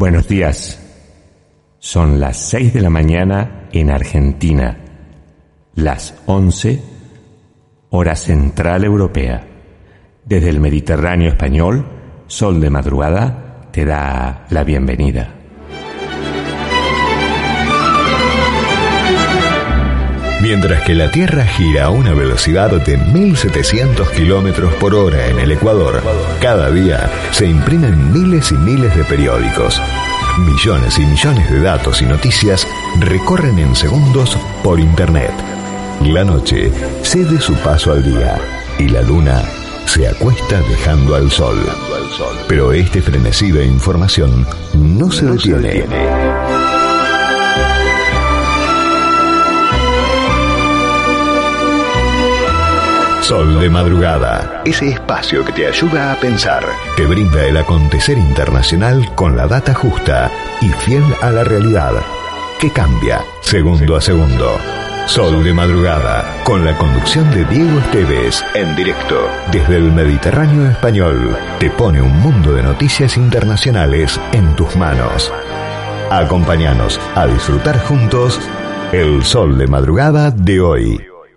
[0.00, 0.80] Buenos días.
[1.78, 4.78] Son las 6 de la mañana en Argentina,
[5.74, 6.82] las 11
[7.90, 9.46] hora central europea.
[10.24, 11.86] Desde el Mediterráneo español,
[12.28, 15.34] Sol de Madrugada te da la bienvenida.
[20.50, 25.52] Mientras que la Tierra gira a una velocidad de 1700 kilómetros por hora en el
[25.52, 26.02] Ecuador,
[26.40, 29.80] cada día se imprimen miles y miles de periódicos.
[30.40, 32.66] Millones y millones de datos y noticias
[32.98, 35.30] recorren en segundos por Internet.
[36.02, 38.36] La noche cede su paso al día
[38.76, 39.44] y la luna
[39.86, 41.60] se acuesta dejando al sol.
[42.48, 45.84] Pero este frenesí de información no se detiene.
[53.30, 56.64] Sol de Madrugada, ese espacio que te ayuda a pensar,
[56.96, 60.28] te brinda el acontecer internacional con la data justa
[60.60, 61.92] y fiel a la realidad,
[62.58, 64.58] que cambia segundo a segundo.
[65.06, 71.38] Sol de Madrugada, con la conducción de Diego Esteves, en directo desde el Mediterráneo español,
[71.60, 75.32] te pone un mundo de noticias internacionales en tus manos.
[76.10, 78.40] Acompáñanos a disfrutar juntos
[78.90, 81.09] el Sol de Madrugada de hoy.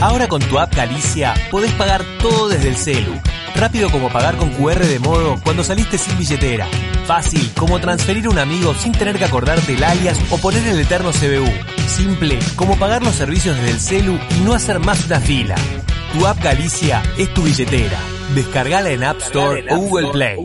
[0.00, 3.14] Ahora con tu app Galicia podés pagar todo desde el celu
[3.58, 6.68] Rápido como pagar con QR de modo cuando saliste sin billetera.
[7.06, 10.78] Fácil como transferir a un amigo sin tener que acordarte el alias o poner el
[10.78, 11.50] eterno CBU.
[11.88, 15.56] Simple como pagar los servicios desde el celu y no hacer más una fila.
[16.12, 17.98] Tu app Galicia es tu billetera.
[18.36, 20.36] Descargala en App Store o Google Play.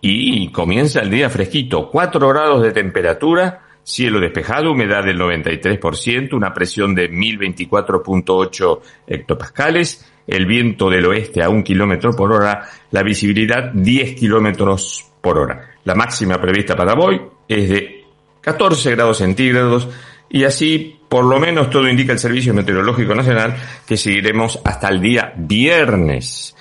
[0.00, 6.52] Y comienza el día fresquito, 4 grados de temperatura, cielo despejado, humedad del 93%, una
[6.52, 13.70] presión de 1024.8 hectopascales el viento del oeste a un kilómetro por hora, la visibilidad
[13.72, 15.76] 10 kilómetros por hora.
[15.84, 18.04] La máxima prevista para hoy es de
[18.40, 19.88] 14 grados centígrados
[20.28, 23.54] y así por lo menos todo indica el Servicio Meteorológico Nacional
[23.86, 26.56] que seguiremos hasta el día viernes.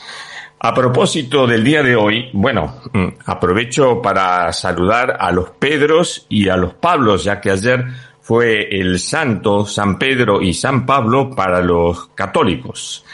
[0.66, 6.50] A propósito del día de hoy, bueno, mm, aprovecho para saludar a los Pedros y
[6.50, 7.86] a los Pablos, ya que ayer
[8.20, 13.06] fue el santo San Pedro y San Pablo para los católicos.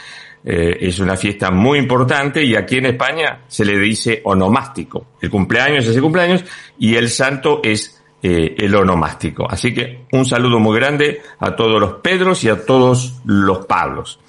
[0.42, 5.08] Eh, es una fiesta muy importante y aquí en España se le dice onomástico.
[5.20, 6.46] El cumpleaños es ese cumpleaños
[6.78, 9.46] y el santo es eh, el onomástico.
[9.46, 14.20] Así que un saludo muy grande a todos los Pedros y a todos los Pablos.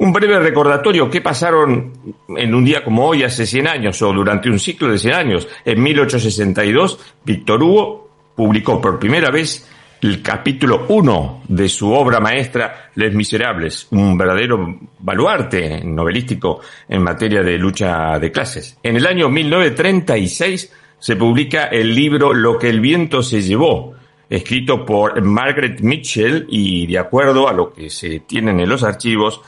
[0.00, 4.48] Un breve recordatorio, ¿qué pasaron en un día como hoy hace 100 años o durante
[4.48, 5.46] un ciclo de 100 años?
[5.62, 9.68] En 1862, Víctor Hugo publicó por primera vez
[10.00, 17.42] el capítulo 1 de su obra maestra Les Miserables, un verdadero baluarte novelístico en materia
[17.42, 18.78] de lucha de clases.
[18.82, 23.96] En el año 1936 se publica el libro Lo que el viento se llevó,
[24.30, 29.42] escrito por Margaret Mitchell y de acuerdo a lo que se tienen en los archivos,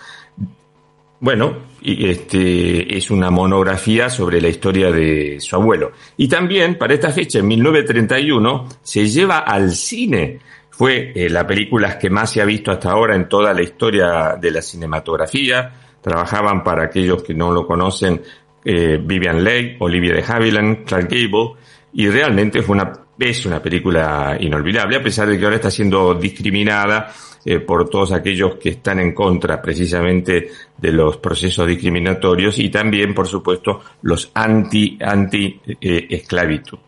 [1.23, 5.93] bueno, este, es una monografía sobre la historia de su abuelo.
[6.17, 10.41] Y también, para esta fecha, en 1931, se lleva al cine.
[10.71, 14.37] Fue eh, la película que más se ha visto hasta ahora en toda la historia
[14.37, 15.73] de la cinematografía.
[16.01, 18.21] Trabajaban, para aquellos que no lo conocen,
[18.65, 21.53] eh, Vivian Leigh, Olivia de Havilland, Clark Gable,
[21.93, 26.15] y realmente fue una, es una película inolvidable, a pesar de que ahora está siendo
[26.15, 27.13] discriminada
[27.45, 33.15] eh, por todos aquellos que están en contra precisamente de los procesos discriminatorios y también,
[33.15, 36.79] por supuesto, los anti, anti eh, esclavitud.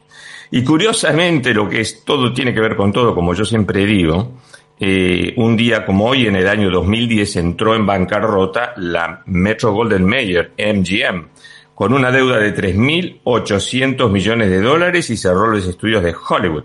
[0.53, 4.35] Y curiosamente, lo que es todo tiene que ver con todo, como yo siempre digo,
[4.79, 10.05] eh, un día como hoy, en el año 2010, entró en bancarrota la Metro Golden
[10.05, 11.29] Mayer, MGM,
[11.75, 16.65] con una deuda de 3.800 millones de dólares y cerró los estudios de Hollywood.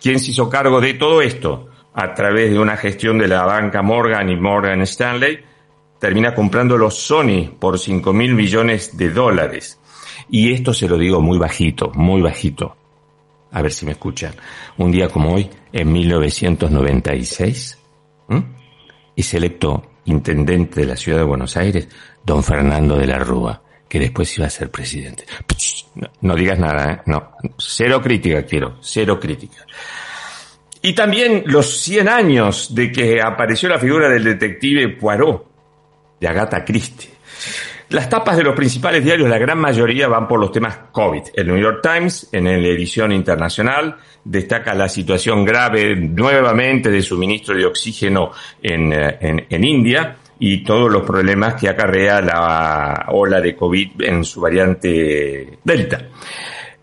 [0.00, 1.68] ¿Quién se hizo cargo de todo esto?
[1.94, 5.40] A través de una gestión de la banca Morgan y Morgan Stanley,
[5.98, 9.78] termina comprando los Sony por 5 mil millones de dólares.
[10.28, 12.76] Y esto se lo digo muy bajito, muy bajito.
[13.52, 14.34] A ver si me escuchan.
[14.78, 17.78] Un día como hoy, en 1996,
[19.14, 21.88] es electo intendente de la ciudad de Buenos Aires,
[22.24, 25.26] don Fernando de la Rúa, que después iba a ser presidente.
[25.94, 27.02] No, no digas nada, ¿eh?
[27.06, 29.66] No, cero crítica quiero, cero crítica.
[30.82, 35.46] Y también los 100 años de que apareció la figura del detective Poirot,
[36.20, 37.10] de Agatha Christie.
[37.90, 41.22] Las tapas de los principales diarios, la gran mayoría van por los temas COVID.
[41.34, 47.54] El New York Times, en la edición internacional, destaca la situación grave nuevamente de suministro
[47.54, 48.30] de oxígeno
[48.62, 54.02] en, eh, en, en India y todos los problemas que acarrea la ola de COVID
[54.02, 56.08] en su variante Delta.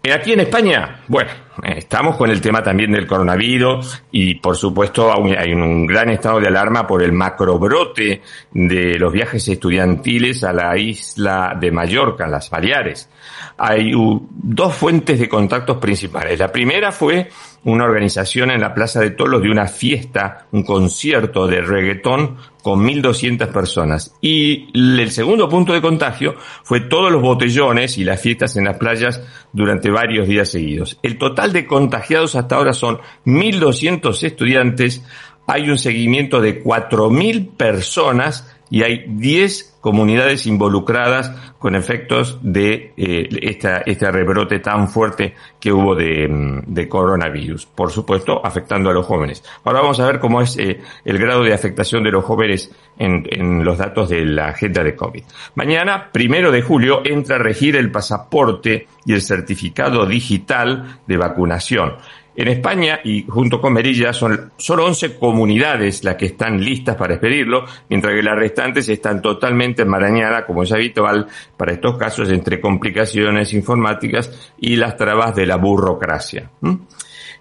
[0.02, 1.30] Eh, aquí en España, bueno,
[1.64, 6.48] estamos con el tema también del coronavirus y por supuesto hay un gran estado de
[6.48, 8.22] alarma por el macrobrote
[8.52, 13.10] de los viajes estudiantiles a la isla de Mallorca, las Baleares.
[13.58, 16.40] Hay dos fuentes de contactos principales.
[16.40, 17.30] La primera fue
[17.64, 22.86] una organización en la Plaza de Tolos de una fiesta, un concierto de reggaetón con
[22.86, 24.16] 1.200 personas.
[24.22, 28.78] Y el segundo punto de contagio fue todos los botellones y las fiestas en las
[28.78, 29.22] playas
[29.52, 30.98] durante varios días seguidos.
[31.02, 35.04] El total de contagiados hasta ahora son 1.200 estudiantes,
[35.48, 43.30] hay un seguimiento de 4.000 personas y hay 10 comunidades involucradas con efectos de eh,
[43.42, 47.66] esta, este rebrote tan fuerte que hubo de, mm, de, coronavirus.
[47.66, 49.44] Por supuesto, afectando a los jóvenes.
[49.64, 53.26] Ahora vamos a ver cómo es eh, el grado de afectación de los jóvenes en,
[53.30, 55.24] en los datos de la agenda de COVID.
[55.56, 61.96] Mañana, primero de julio, entra a regir el pasaporte y el certificado digital de vacunación.
[62.40, 67.16] En España y junto con Merilla son solo 11 comunidades las que están listas para
[67.16, 71.28] expedirlo, mientras que las restantes están totalmente enmarañadas, como es habitual
[71.58, 76.50] para estos casos, entre complicaciones informáticas y las trabas de la burocracia.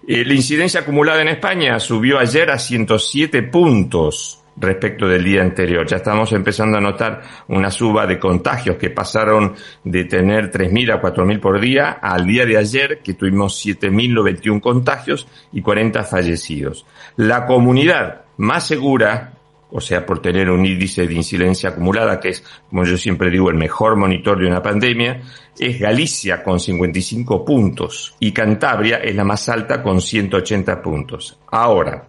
[0.05, 5.85] Eh, la incidencia acumulada en España subió ayer a 107 puntos respecto del día anterior.
[5.87, 11.01] Ya estamos empezando a notar una suba de contagios que pasaron de tener 3.000 a
[11.01, 16.85] 4.000 por día al día de ayer que tuvimos 7.091 contagios y 40 fallecidos.
[17.15, 19.33] La comunidad más segura,
[19.71, 23.49] o sea, por tener un índice de incidencia acumulada, que es, como yo siempre digo,
[23.49, 25.21] el mejor monitor de una pandemia,
[25.59, 31.37] es Galicia con 55 puntos y Cantabria es la más alta con 180 puntos.
[31.51, 32.07] Ahora,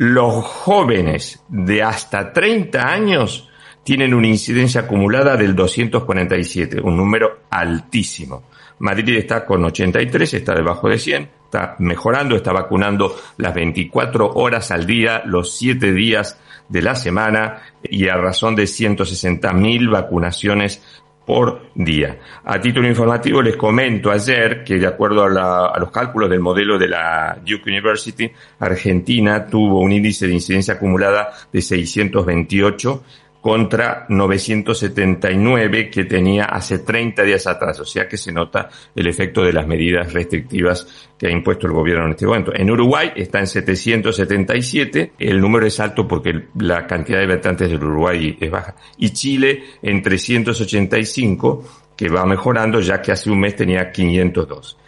[0.00, 3.50] los jóvenes de hasta 30 años
[3.84, 8.44] tienen una incidencia acumulada del 247, un número altísimo.
[8.78, 14.70] Madrid está con 83, está debajo de 100, está mejorando, está vacunando las 24 horas
[14.70, 20.82] al día, los 7 días de la semana y a razón de 160.000 vacunaciones
[21.24, 22.18] por día.
[22.44, 26.88] A título informativo les comento ayer que de acuerdo a, los cálculos del modelo de
[26.88, 33.04] la Duke University, Argentina tuvo un índice de incidencia acumulada de 628
[33.40, 37.80] contra 979 que tenía hace 30 días atrás.
[37.80, 41.72] O sea que se nota el efecto de las medidas restrictivas que ha impuesto el
[41.72, 42.52] gobierno en este momento.
[42.54, 45.12] En Uruguay está en 777.
[45.18, 48.74] El número es alto porque la cantidad de habitantes del Uruguay es baja.
[48.98, 51.64] Y Chile en 385
[51.96, 54.78] que va mejorando ya que hace un mes tenía 502.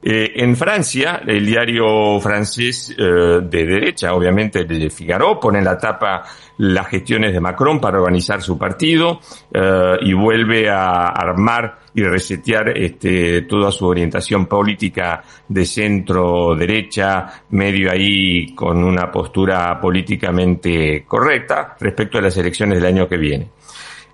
[0.00, 3.02] Eh, en Francia, el diario francés eh,
[3.42, 6.22] de derecha, obviamente el de Figaro, pone en la tapa
[6.58, 9.18] las gestiones de Macron para organizar su partido
[9.52, 17.42] eh, y vuelve a armar y resetear este, toda su orientación política de centro derecha,
[17.50, 23.48] medio ahí con una postura políticamente correcta respecto a las elecciones del año que viene.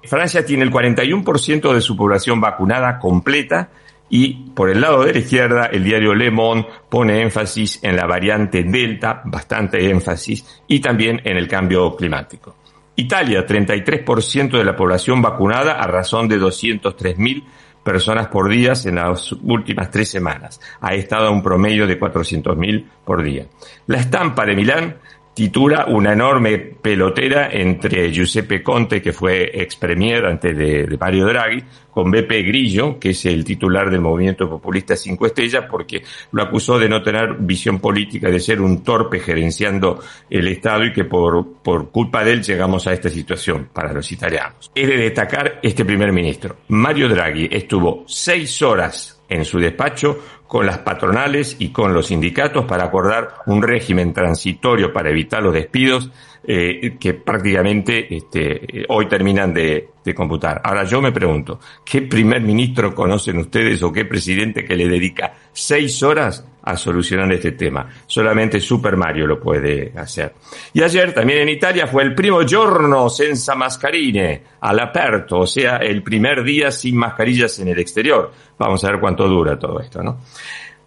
[0.02, 3.70] Francia tiene el 41% de su población vacunada completa
[4.10, 8.06] y por el lado de la izquierda, el diario Le Monde pone énfasis en la
[8.06, 12.56] variante Delta, bastante énfasis, y también en el cambio climático.
[12.96, 17.42] Italia, 33% de la población vacunada a razón de 203.000
[17.82, 20.60] personas por día en las últimas tres semanas.
[20.80, 23.46] Ha estado a un promedio de 400.000 por día.
[23.86, 24.96] La estampa de Milán
[25.34, 31.62] titula una enorme pelotera entre Giuseppe Conte, que fue ex premier antes de, Mario Draghi,
[31.90, 36.78] con Beppe Grillo, que es el titular del movimiento populista Cinco Estrellas, porque lo acusó
[36.78, 40.00] de no tener visión política, de ser un torpe gerenciando
[40.30, 44.10] el Estado y que por, por culpa de él llegamos a esta situación para los
[44.10, 44.70] italianos.
[44.74, 46.56] Es de destacar este primer ministro.
[46.68, 52.64] Mario Draghi estuvo seis horas en su despacho con las patronales y con los sindicatos
[52.66, 56.10] para acordar un régimen transitorio para evitar los despidos
[56.46, 60.60] eh, que prácticamente este, hoy terminan de, de, computar.
[60.62, 65.32] Ahora yo me pregunto, ¿qué primer ministro conocen ustedes o qué presidente que le dedica
[65.52, 67.88] seis horas a solucionar este tema?
[68.06, 70.34] Solamente Super Mario lo puede hacer.
[70.74, 76.02] Y ayer también en Italia fue el primo giorno senza mascarine, all'aperto, o sea, el
[76.02, 78.30] primer día sin mascarillas en el exterior.
[78.58, 80.18] Vamos a ver cuánto dura todo esto, ¿no?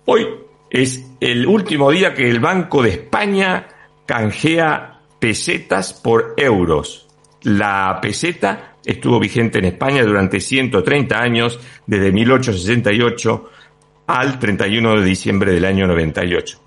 [0.05, 0.27] Hoy
[0.69, 3.67] es el último día que el Banco de España
[4.05, 7.07] canjea pesetas por euros.
[7.43, 13.49] La peseta estuvo vigente en España durante 130 años, desde 1868
[14.07, 16.59] al 31 de diciembre del año 98.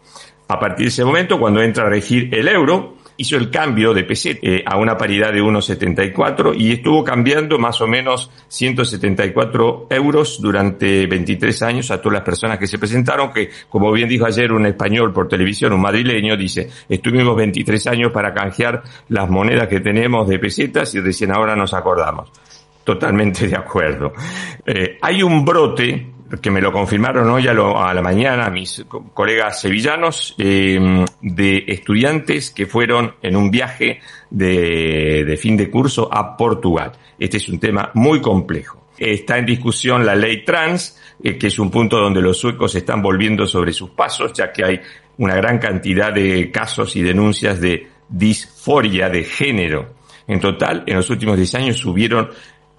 [0.48, 4.04] A partir de ese momento, cuando entra a regir el euro, hizo el cambio de
[4.04, 10.40] peseta eh, a una paridad de 1,74 y estuvo cambiando más o menos 174 euros
[10.40, 14.50] durante 23 años a todas las personas que se presentaron, que como bien dijo ayer
[14.52, 19.80] un español por televisión, un madrileño, dice, estuvimos 23 años para canjear las monedas que
[19.80, 22.30] tenemos de pesetas y recién ahora nos acordamos.
[22.82, 24.14] Totalmente de acuerdo.
[24.64, 26.06] Eh, hay un brote
[26.38, 28.84] que me lo confirmaron hoy a, la mañana mis
[29.14, 36.36] colegas sevillanos, em, de estudiantes que fueron en un viaje de, fin de curso a
[36.36, 36.92] Portugal.
[37.18, 38.86] Este es un tema muy complejo.
[38.96, 43.02] Está en discusión la ley trans, eh, que es un punto donde los suecos están
[43.02, 44.80] volviendo sobre sus pasos, ya que hay
[45.18, 49.94] una gran cantidad de casos y denuncias de disforia de género.
[50.28, 52.30] En total, en los últimos 10 años subieron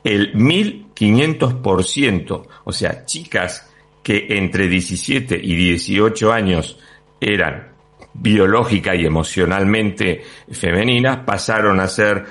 [0.03, 3.67] el 1500%, o sea, chicas
[4.03, 6.77] que entre 17 y 18 años
[7.19, 7.71] eran
[8.13, 12.25] biológica y emocionalmente femeninas, pasaron a ser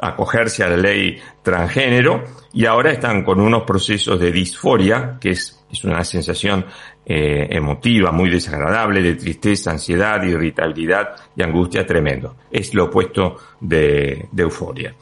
[0.00, 5.64] acogerse a la ley transgénero y ahora están con unos procesos de disforia, que es,
[5.70, 6.66] es una sensación
[7.06, 12.36] eh, emotiva muy desagradable, de tristeza, ansiedad, irritabilidad y angustia tremendo.
[12.50, 14.94] Es lo opuesto de, de euforia.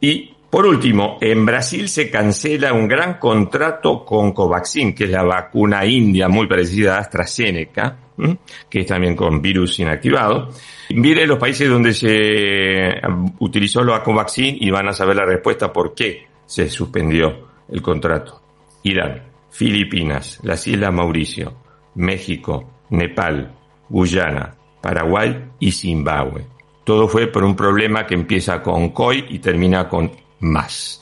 [0.00, 5.24] Y por último, en Brasil se cancela un gran contrato con Covaxin, que es la
[5.24, 7.96] vacuna india muy parecida a AstraZeneca,
[8.70, 10.50] que es también con virus inactivado.
[10.90, 13.00] Mire los países donde se
[13.40, 18.40] utilizó la Covaxin y van a saber la respuesta por qué se suspendió el contrato.
[18.84, 21.52] Irán, Filipinas, las Islas Mauricio,
[21.96, 23.56] México, Nepal,
[23.88, 26.46] Guyana, Paraguay y Zimbabue.
[26.84, 31.00] Todo fue por un problema que empieza con COI y termina con más.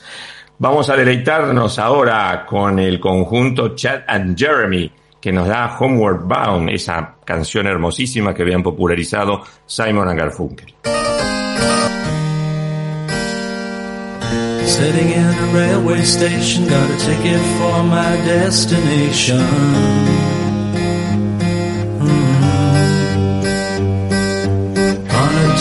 [0.57, 6.69] Vamos a deleitarnos ahora con el conjunto Chad and Jeremy, que nos da Homeward Bound,
[6.69, 10.73] esa canción hermosísima que habían popularizado Simon and Garfunkel.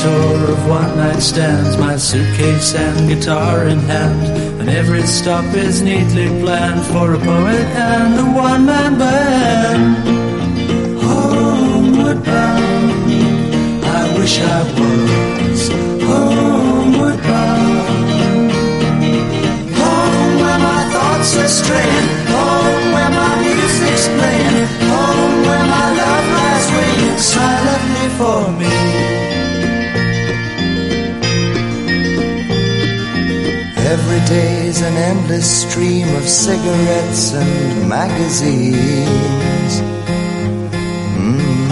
[0.02, 4.26] Tour of one night stands, my suitcase and guitar in hand.
[4.60, 9.84] And every stop is neatly planned for a poet and a one man band.
[11.04, 13.14] Homeward bound,
[13.84, 15.60] I wish I was
[16.08, 18.50] homeward bound.
[19.80, 26.26] Home where my thoughts are straying, home where my music's playing, home where my love
[26.38, 29.01] lies waiting silently for me.
[33.92, 39.72] Every day's an endless stream of cigarettes and magazines.
[41.20, 41.70] Mm.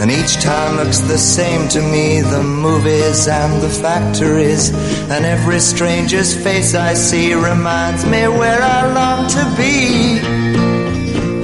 [0.00, 4.74] And each town looks the same to me the movies and the factories.
[5.08, 10.18] And every stranger's face I see reminds me where I long to be.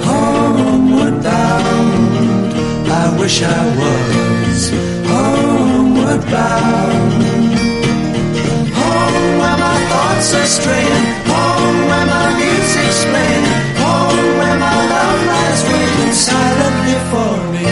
[0.05, 4.71] Homeward bound, I wish I was
[5.09, 7.08] homeward bound
[10.19, 11.05] thoughts are straying.
[11.31, 13.47] Home where my music's playing.
[13.83, 17.67] Home where my love lies waiting silently for me.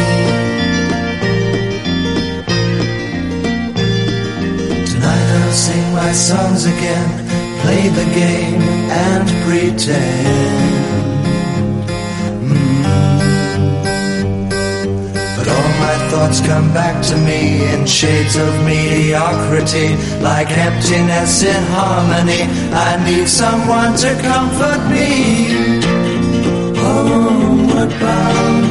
[4.91, 7.09] Tonight I'll sing my songs again,
[7.63, 10.86] play the game and pretend.
[16.11, 22.43] Thoughts come back to me in shades of mediocrity, like emptiness in harmony.
[22.73, 25.11] I need someone to comfort me.
[26.79, 28.65] Oh, homeward bound,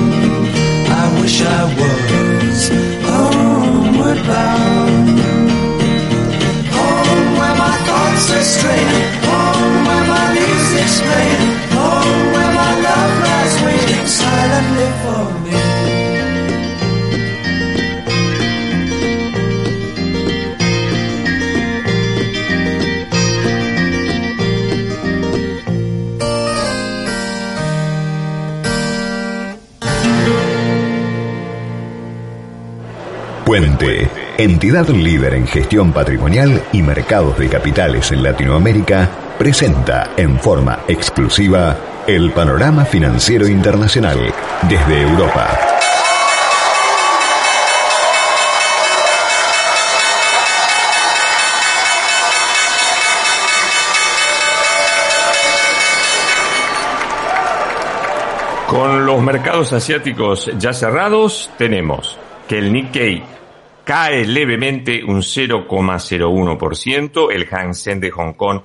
[1.01, 5.19] I wish I was oh, homeward bound.
[6.75, 11.45] Home oh, where my thoughts are straying, home where my music's playing,
[11.77, 15.64] home where my love lies waiting silently for me.
[34.37, 41.77] Entidad líder en gestión patrimonial y mercados de capitales en Latinoamérica, presenta en forma exclusiva
[42.07, 44.33] El panorama financiero internacional
[44.69, 45.47] desde Europa.
[58.67, 62.17] Con los mercados asiáticos ya cerrados, tenemos
[62.47, 63.35] que el Nikkei
[63.85, 68.61] cae levemente un 0,01%, el Hang Seng de Hong Kong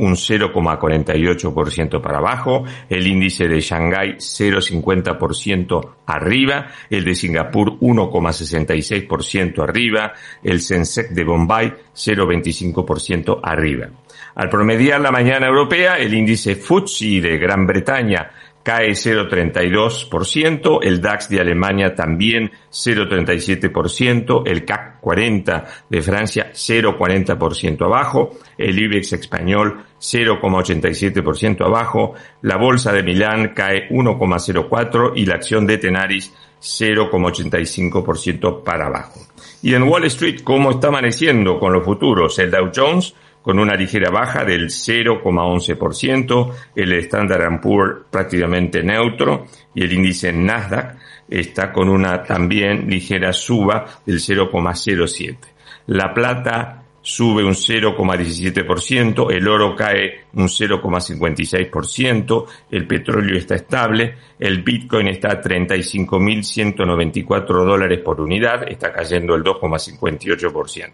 [0.00, 10.14] un 0,48% para abajo, el índice de Shanghái 0,50% arriba, el de Singapur 1,66% arriba,
[10.42, 13.88] el Sensex de Bombay 0,25% arriba.
[14.34, 18.30] Al promediar la mañana europea, el índice FTSE de Gran Bretaña
[18.62, 28.38] cae 0,32%, el DAX de Alemania también 0,37%, el CAC 40 de Francia 0,40% abajo,
[28.58, 35.78] el IBEX español 0,87% abajo, la bolsa de Milán cae 1,04% y la acción de
[35.78, 39.20] Tenaris 0,85% para abajo.
[39.62, 42.38] Y en Wall Street, ¿cómo está amaneciendo con los futuros?
[42.38, 49.84] El Dow Jones con una ligera baja del 0,11%, el Standard Poor's prácticamente neutro y
[49.84, 50.96] el índice Nasdaq
[51.28, 55.36] está con una también ligera suba del 0,07.
[55.86, 64.62] La plata sube un 0,17%, el oro cae un 0,56%, el petróleo está estable, el
[64.62, 70.92] Bitcoin está a 35.194 dólares por unidad, está cayendo el 2,58%.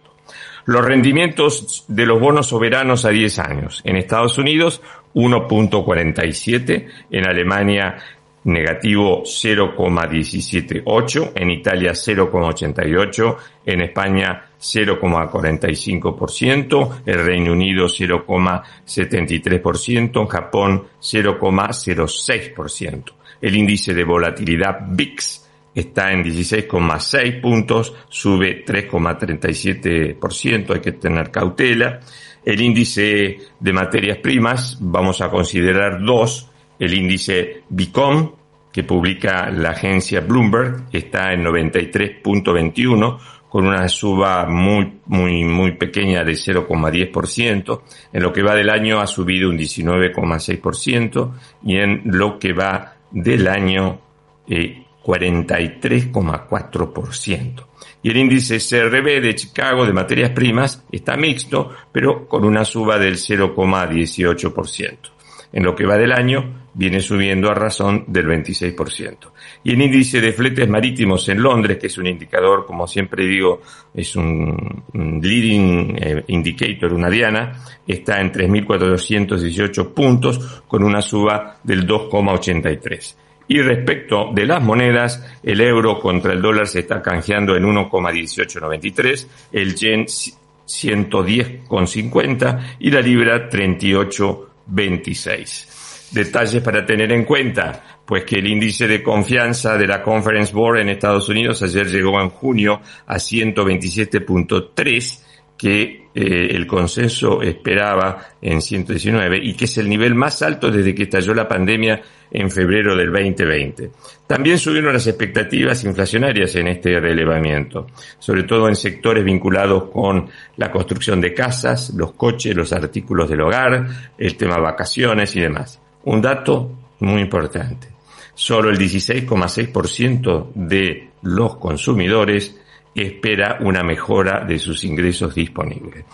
[0.66, 3.80] Los rendimientos de los bonos soberanos a 10 años.
[3.84, 4.82] En Estados Unidos,
[5.14, 6.88] 1.47.
[7.08, 7.96] En Alemania,
[8.42, 11.34] negativo 0,178.
[11.36, 13.36] En Italia, 0,88.
[13.64, 17.02] En España, 0,45%.
[17.06, 20.20] El Reino Unido, 0,73%.
[20.20, 23.12] En Japón, 0,06%.
[23.40, 25.45] El índice de volatilidad VIX
[25.76, 32.00] está en 16,6 puntos, sube 3,37%, hay que tener cautela.
[32.42, 38.32] El índice de materias primas, vamos a considerar dos, el índice BICOM,
[38.72, 46.22] que publica la agencia Bloomberg, está en 93.21, con una suba muy, muy, muy pequeña
[46.24, 47.82] de 0,10%.
[48.12, 51.32] En lo que va del año ha subido un 19,6%
[51.64, 54.00] y en lo que va del año
[54.48, 57.66] eh, 43,4%.
[58.02, 62.98] Y el índice CRB de Chicago de materias primas está mixto, pero con una suba
[62.98, 65.12] del 0,18%.
[65.52, 69.30] En lo que va del año, viene subiendo a razón del 26%.
[69.64, 73.62] Y el índice de fletes marítimos en Londres, que es un indicador, como siempre digo,
[73.94, 81.86] es un, leading eh, indicator, una diana, está en 3.418 puntos con una suba del
[81.86, 83.14] 2,83%.
[83.48, 89.26] Y respecto de las monedas, el euro contra el dólar se está canjeando en 1,1893,
[89.52, 96.10] el yen 110,50 y la libra 38,26.
[96.12, 100.80] Detalles para tener en cuenta, pues que el índice de confianza de la Conference Board
[100.80, 105.25] en Estados Unidos ayer llegó en junio a 127.3
[105.56, 110.94] que eh, el consenso esperaba en 119 y que es el nivel más alto desde
[110.94, 113.90] que estalló la pandemia en febrero del 2020.
[114.26, 117.86] También subieron las expectativas inflacionarias en este relevamiento,
[118.18, 123.42] sobre todo en sectores vinculados con la construcción de casas, los coches, los artículos del
[123.42, 125.80] hogar, el tema vacaciones y demás.
[126.04, 127.88] Un dato muy importante.
[128.34, 132.56] Solo el 16,6% de los consumidores
[133.02, 136.04] espera una mejora de sus ingresos disponibles.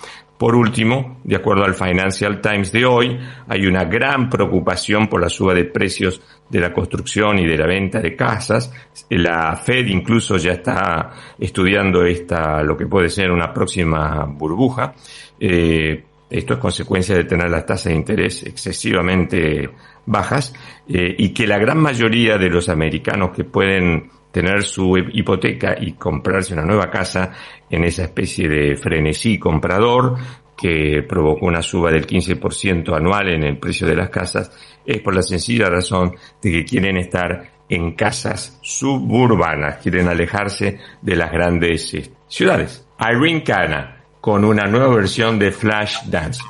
[0.43, 3.17] Por último, de acuerdo al Financial Times de hoy,
[3.47, 7.67] hay una gran preocupación por la suba de precios de la construcción y de la
[7.67, 8.73] venta de casas.
[9.11, 14.95] La Fed incluso ya está estudiando esta, lo que puede ser una próxima burbuja.
[15.39, 19.71] Eh, esto es consecuencia de tener las tasas de interés excesivamente
[20.07, 20.53] bajas
[20.89, 25.93] eh, y que la gran mayoría de los americanos que pueden tener su hipoteca y
[25.93, 27.33] comprarse una nueva casa
[27.71, 30.17] en esa especie de frenesí comprador
[30.57, 34.51] que provocó una suba del 15% anual en el precio de las casas,
[34.85, 41.17] es por la sencilla razón de que quieren estar en casas suburbanas, quieren alejarse de
[41.17, 42.87] las grandes eh, ciudades.
[43.01, 46.43] Irene Kana, con una nueva versión de Flash Dance.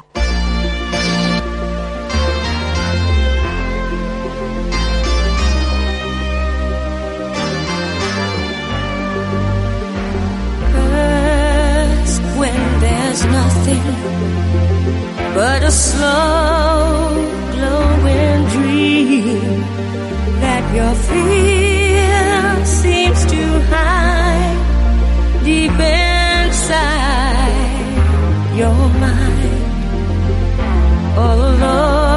[15.35, 17.15] but a slow
[17.53, 19.61] glowing dream
[20.45, 23.43] that your fear seems to
[23.73, 24.61] hide
[25.45, 26.93] deep inside
[28.57, 29.63] your mind.
[31.17, 32.12] Oh, All alone.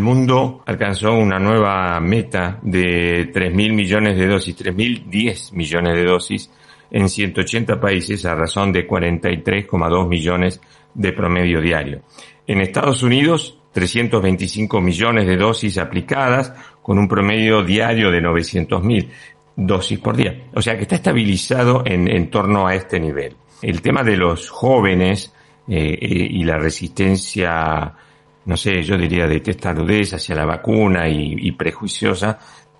[0.00, 6.50] El mundo alcanzó una nueva meta de 3.000 millones de dosis, 3.010 millones de dosis
[6.90, 10.58] en 180 países a razón de 43,2 millones
[10.94, 12.00] de promedio diario.
[12.46, 19.06] En Estados Unidos, 325 millones de dosis aplicadas con un promedio diario de 900.000
[19.54, 20.46] dosis por día.
[20.54, 23.36] O sea que está estabilizado en, torno a este nivel.
[23.60, 25.34] El tema de los jóvenes
[25.68, 27.94] eh, eh y la resistencia
[28.44, 32.38] no sé, yo diría de testarudez hacia la vacuna y, prejuiciosa,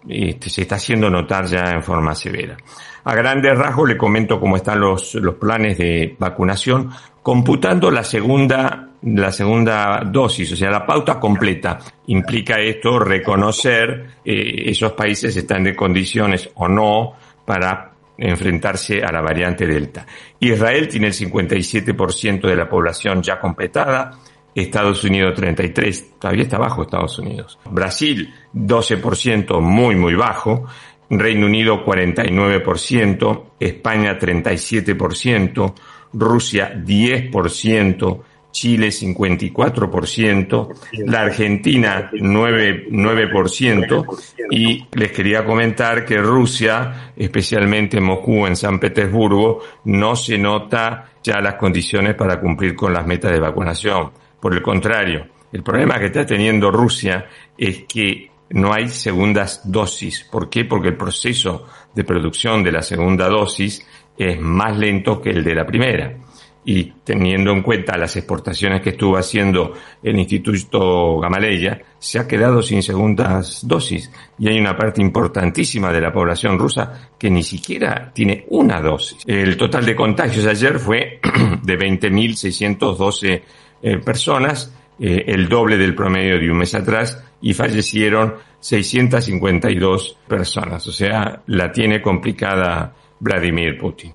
[0.09, 2.57] este, se está haciendo notar ya en forma severa.
[3.05, 6.91] A grandes rasgos le comento cómo están los, los planes de vacunación,
[7.23, 11.79] computando la segunda, la segunda dosis, o sea, la pauta completa.
[12.07, 17.13] Implica esto reconocer eh, esos países están en condiciones o no
[17.45, 20.07] para enfrentarse a la variante Delta.
[20.39, 24.13] Israel tiene el 57% de la población ya completada,
[24.55, 27.59] Estados Unidos 33, todavía está bajo Estados Unidos.
[27.71, 30.67] Brasil 12%, muy muy bajo.
[31.11, 35.75] Reino Unido 49%, España 37%,
[36.13, 38.21] Rusia 10%,
[38.53, 40.69] Chile 54%,
[41.07, 49.61] la Argentina 9%, 9% y les quería comentar que Rusia, especialmente Moscú en San Petersburgo,
[49.85, 54.11] no se nota ya las condiciones para cumplir con las metas de vacunación.
[54.41, 57.27] Por el contrario, el problema que está teniendo Rusia
[57.57, 60.25] es que no hay segundas dosis.
[60.25, 60.65] ¿Por qué?
[60.65, 65.55] Porque el proceso de producción de la segunda dosis es más lento que el de
[65.55, 66.17] la primera
[66.65, 69.73] y teniendo en cuenta las exportaciones que estuvo haciendo
[70.03, 76.03] el Instituto Gamaleya, se ha quedado sin segundas dosis y hay una parte importantísima de
[76.03, 79.23] la población rusa que ni siquiera tiene una dosis.
[79.27, 81.21] El total de contagios ayer fue
[81.63, 83.43] de 20.612
[83.83, 90.87] eh, personas, eh, el doble del promedio de un mes atrás y fallecieron 652 personas.
[90.87, 94.13] O sea, la tiene complicada Vladimir Putin.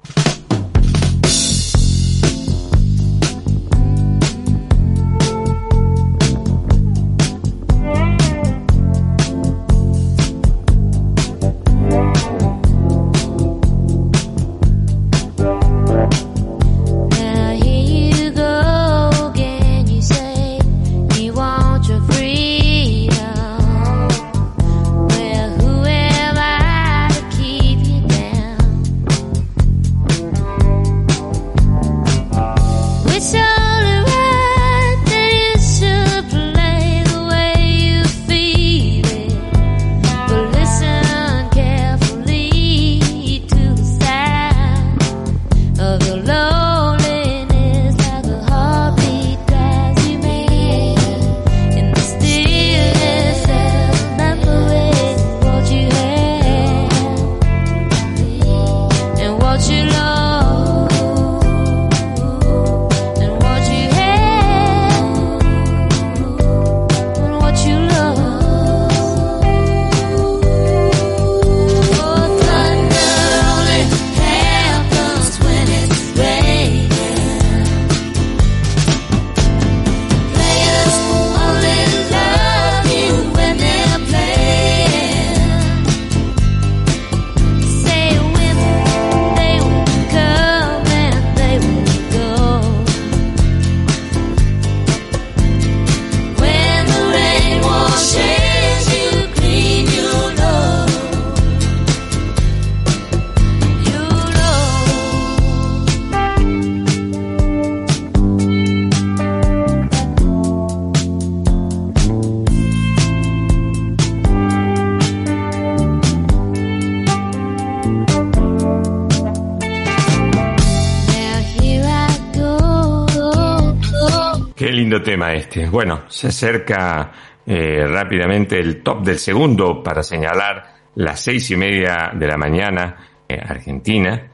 [125.33, 125.67] Este.
[125.69, 127.11] Bueno, se acerca
[127.45, 132.95] eh, rápidamente el top del segundo para señalar las seis y media de la mañana
[133.27, 134.31] eh, Argentina,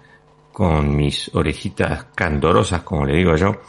[0.51, 3.61] con mis orejitas candorosas, como le digo yo,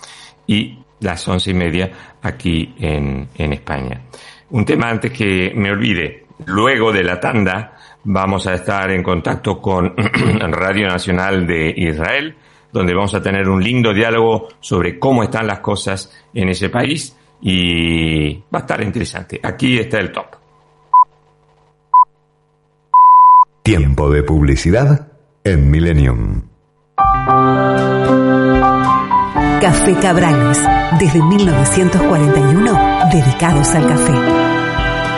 [0.47, 1.91] y las once y media
[2.23, 4.03] aquí en, en España.
[4.51, 9.61] Un tema antes que me olvide, luego de la tanda vamos a estar en contacto
[9.61, 9.95] con
[10.53, 12.37] Radio Nacional de Israel,
[12.73, 17.17] donde vamos a tener un lindo diálogo sobre cómo están las cosas en ese país
[17.43, 19.41] y va a estar interesante.
[19.43, 20.27] Aquí está el top.
[23.63, 25.09] Tiempo de publicidad
[25.45, 26.43] en Millennium.
[29.61, 30.61] Café Cabrales,
[30.99, 34.13] desde 1941, dedicados al café.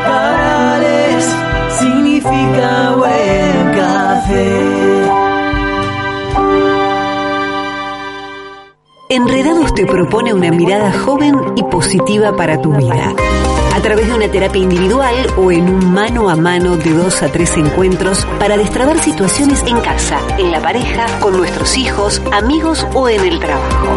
[0.05, 1.37] Cabrales
[1.71, 4.85] significa buen café.
[9.15, 13.15] Enredados te propone una mirada joven y positiva para tu vida.
[13.73, 17.31] A través de una terapia individual o en un mano a mano de dos a
[17.31, 23.09] tres encuentros para destrabar situaciones en casa, en la pareja, con nuestros hijos, amigos o
[23.09, 23.95] en el trabajo.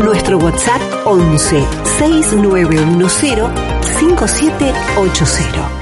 [0.00, 1.64] Nuestro WhatsApp 11
[1.98, 3.48] 6910
[3.80, 5.81] 5780.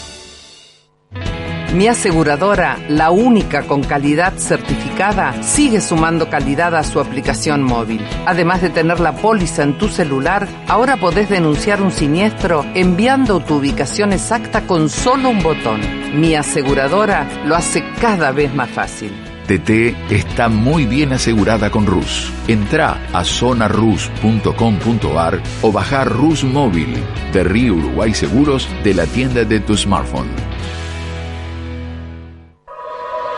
[1.73, 8.05] Mi aseguradora, la única con calidad certificada, sigue sumando calidad a su aplicación móvil.
[8.25, 13.55] Además de tener la póliza en tu celular, ahora podés denunciar un siniestro enviando tu
[13.55, 15.79] ubicación exacta con solo un botón.
[16.13, 19.13] Mi aseguradora lo hace cada vez más fácil.
[19.47, 22.33] TT está muy bien asegurada con RUS.
[22.49, 29.61] Entra a zonarus.com.ar o bajar RUS Móvil de Río Uruguay Seguros de la tienda de
[29.61, 30.27] tu smartphone.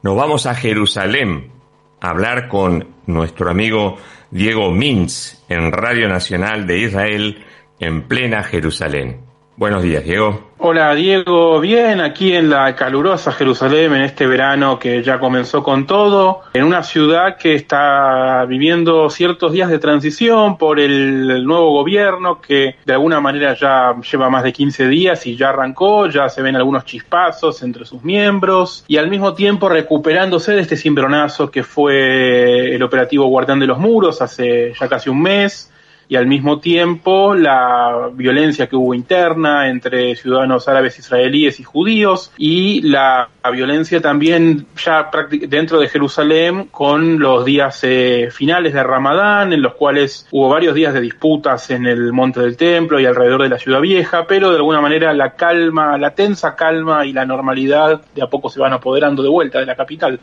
[0.03, 1.51] nos vamos a Jerusalén
[1.99, 3.97] a hablar con nuestro amigo
[4.31, 7.43] Diego Mintz en Radio Nacional de Israel
[7.77, 9.28] en plena Jerusalén.
[9.59, 10.51] Buenos días, Diego.
[10.59, 11.59] Hola, Diego.
[11.59, 16.63] Bien, aquí en la calurosa Jerusalén, en este verano que ya comenzó con todo, en
[16.63, 22.93] una ciudad que está viviendo ciertos días de transición por el, nuevo gobierno que de
[22.93, 26.85] alguna manera ya lleva más de 15 días y ya arrancó, ya se ven algunos
[26.85, 32.81] chispazos entre sus miembros y al mismo tiempo recuperándose de este cimbronazo que fue el
[32.81, 35.69] operativo Guardián de los Muros hace ya casi un mes
[36.09, 42.31] y al mismo tiempo la violencia que hubo interna entre ciudadanos árabes israelíes y judíos
[42.37, 45.09] y la, violencia también ya
[45.47, 50.75] dentro de Jerusalén con los días eh, finales de Ramadán en los cuales hubo varios
[50.75, 54.51] días de disputas en el monte del templo y alrededor de la ciudad vieja, pero
[54.51, 58.59] de alguna manera la calma, la tensa calma y la normalidad de a poco se
[58.59, 60.19] van apoderando de vuelta de la capital.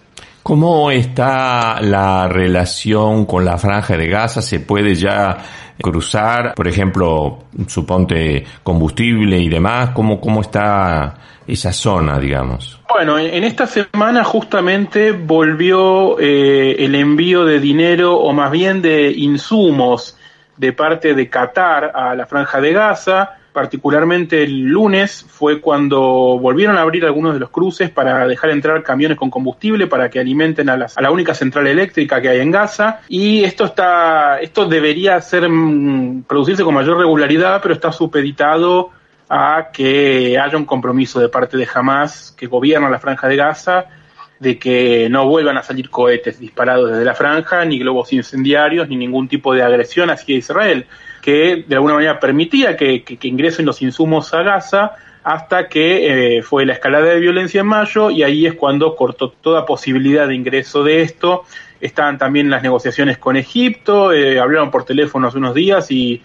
[0.47, 4.41] ¿Cómo está la relación con la franja de Gaza?
[4.41, 5.39] ¿Se puede ya
[5.83, 9.91] cruzar, por ejemplo, suponte combustible y demás?
[9.91, 11.15] ¿Cómo, cómo está
[11.49, 12.81] esa zona, digamos?
[12.89, 19.11] Bueno, en esta semana justamente volvió eh, el envío de dinero o más bien de
[19.11, 20.17] insumos
[20.57, 25.99] de parte de Qatar a la franja de Gaza particularmente el lunes fue cuando
[26.39, 30.21] volvieron a abrir algunos de los cruces para dejar entrar camiones con combustible para que
[30.21, 33.01] alimenten a, la única central eléctrica que hay en Gaza.
[33.09, 38.91] Y esto está esto debería ser mm, producirse con mayor regularidad pero está supeditado
[39.27, 43.87] a que haya un compromiso de parte de Hamas que gobierna la franja de Gaza
[44.39, 48.97] de que no vuelvan a salir cohetes disparados desde la franja, ni globos incendiarios, ni
[48.97, 50.87] ningún tipo de agresión hacia Israel
[51.27, 54.93] que de alguna manera permitía que, ingresen los insumos a Gaza
[55.25, 59.31] hasta que eh, fue la escalada de violencia en mayo y ahí es cuando cortó
[59.31, 61.43] toda posibilidad de ingreso de esto.
[61.81, 66.23] Estaban también las negociaciones con Egipto, eh, hablaron por teléfono hace unos días y,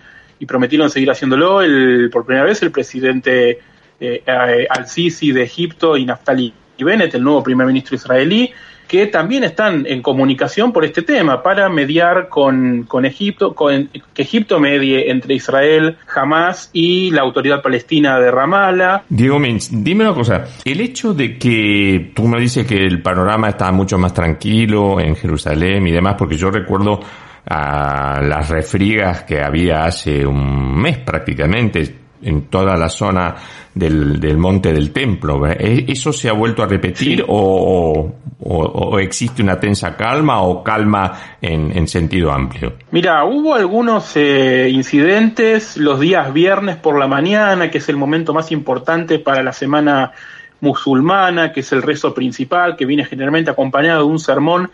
[0.47, 1.63] prometieron seguir haciéndolo.
[1.63, 3.57] El, por primera vez el presidente
[3.99, 4.23] eh,
[4.69, 8.51] al-Sisi de Egipto y Naftali Bennett, el nuevo primer ministro israelí,
[8.91, 14.21] que también están en comunicación por este tema, para mediar con, con Egipto, con, que
[14.21, 19.03] Egipto medie entre Israel, Hamas y la autoridad palestina de Ramallah.
[19.07, 23.47] Diego Mins, dime una cosa, el hecho de que tú me dices que el panorama
[23.47, 26.99] está mucho más tranquilo en Jerusalén y demás, porque yo recuerdo
[27.47, 33.35] a las refrigas que había hace un mes prácticamente, en toda la zona
[33.73, 35.45] del, del monte del templo.
[35.47, 41.37] ¿E, ¿Eso se ha vuelto a repetir o, o, existe una tensa calma o calma
[41.41, 42.73] en, en sentido amplio?
[42.91, 48.33] Mira, hubo algunos eh, incidentes los días viernes por la mañana, que es el momento
[48.33, 50.11] más importante para la semana
[50.59, 54.69] musulmana, que es el rezo principal, que viene generalmente acompañado de un sermón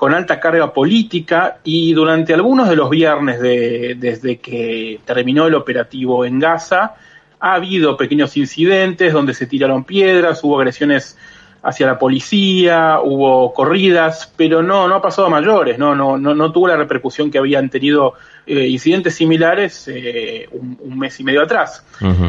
[0.00, 5.54] con alta carga política y durante algunos de los viernes de, desde que terminó el
[5.54, 6.94] operativo en Gaza
[7.38, 11.18] ha habido pequeños incidentes donde se tiraron piedras, hubo agresiones
[11.62, 16.34] hacia la policía, hubo corridas, pero no, no ha pasado a mayores, no, no, no,
[16.34, 18.14] no tuvo la repercusión que habían tenido
[18.46, 21.84] eh, incidentes similares eh, un, mes y medio atrás.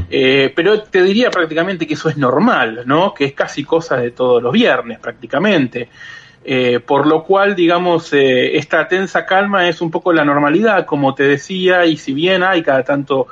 [0.10, 3.14] Eh, pero te diría prácticamente que eso es normal, ¿no?
[3.14, 5.88] Que es casi cosa de todos los viernes, prácticamente.
[6.44, 11.14] Eh, por lo cual, digamos, eh, esta tensa calma es un poco la normalidad, como
[11.14, 13.28] te decía, y si bien hay cada tanto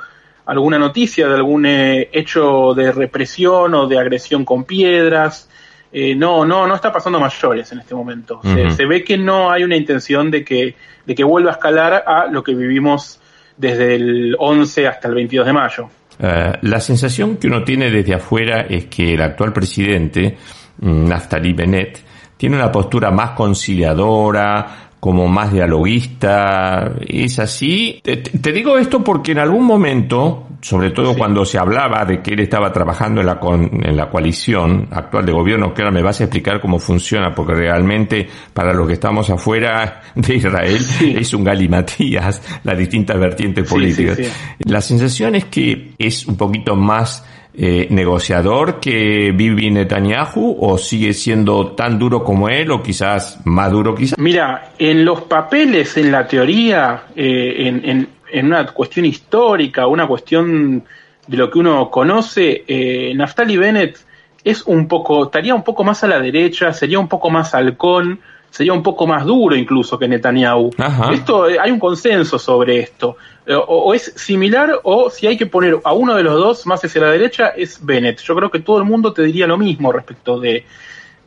[0.46, 5.48] alguna noticia de algún eh, hecho de represión o de agresión con piedras,
[5.92, 8.40] no, no, no está pasando mayores en este momento.
[8.44, 12.26] se, ve que no hay una intención de que, de que vuelva a escalar a
[12.26, 13.20] lo que vivimos
[13.56, 15.90] desde el 11 hasta el 22 de mayo.
[16.20, 20.38] la sensación que uno tiene desde afuera es que el actual presidente,
[20.78, 21.98] mm, Naftali Bennett,
[22.40, 28.00] tiene una postura más conciliadora, como más dialoguista, es así.
[28.02, 32.40] Te, digo esto porque en algún momento, sobre todo cuando se hablaba de que él
[32.40, 36.24] estaba trabajando en la, en la coalición actual de gobierno, que ahora me vas a
[36.24, 42.40] explicar cómo funciona, porque realmente para los que estamos afuera de Israel es un galimatías
[42.64, 44.18] las distintas vertientes políticas.
[44.60, 47.22] La sensación es que es un poquito más
[47.52, 53.70] eh, negociador que Bibi Netanyahu o sigue siendo tan duro como él o quizás más
[53.72, 54.18] duro quizás?
[54.18, 60.84] Mira, en los papeles, en la teoría, eh, en, en, una cuestión histórica, una cuestión
[61.26, 63.98] de lo que uno conoce, eh, Naftali Bennett
[64.44, 68.20] es un poco, estaría un poco más a la derecha, sería un poco más halcón,
[68.50, 70.70] sería un poco más duro incluso que Netanyahu.
[71.12, 73.16] Esto, eh, hay un consenso sobre esto.
[73.46, 76.84] Eh, o, es similar o si hay que poner a uno de los dos más
[76.84, 78.20] hacia la derecha es Bennett.
[78.20, 80.64] Yo creo que todo el mundo te diría lo mismo respecto de,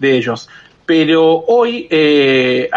[0.01, 0.49] ellos.
[0.85, 2.69] Pero hoy, eh,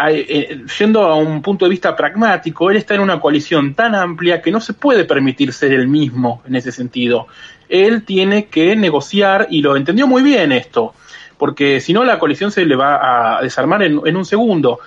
[0.79, 4.49] yendo a un punto de vista pragmático, él está en una coalición tan amplia que
[4.49, 7.27] no se puede permitir ser el mismo en ese sentido.
[7.67, 10.93] Él tiene que negociar y lo entendió muy bien esto
[11.37, 14.79] porque si no la coalición se le va a desarmar en, un segundo.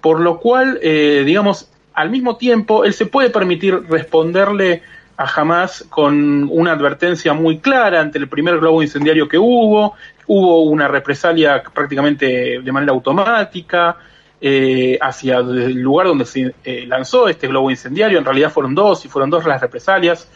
[0.00, 4.82] Por lo cual, eh, digamos, al mismo tiempo, él se puede permitir responderle
[5.16, 9.94] a Hamas con una advertencia muy clara ante el primer globo incendiario que hubo,
[10.28, 13.96] hubo una represalia prácticamente de manera automática
[14.40, 19.04] eh, hacia el lugar donde se eh, lanzó este globo incendiario, en realidad fueron dos
[19.04, 20.30] y fueron dos las represalias,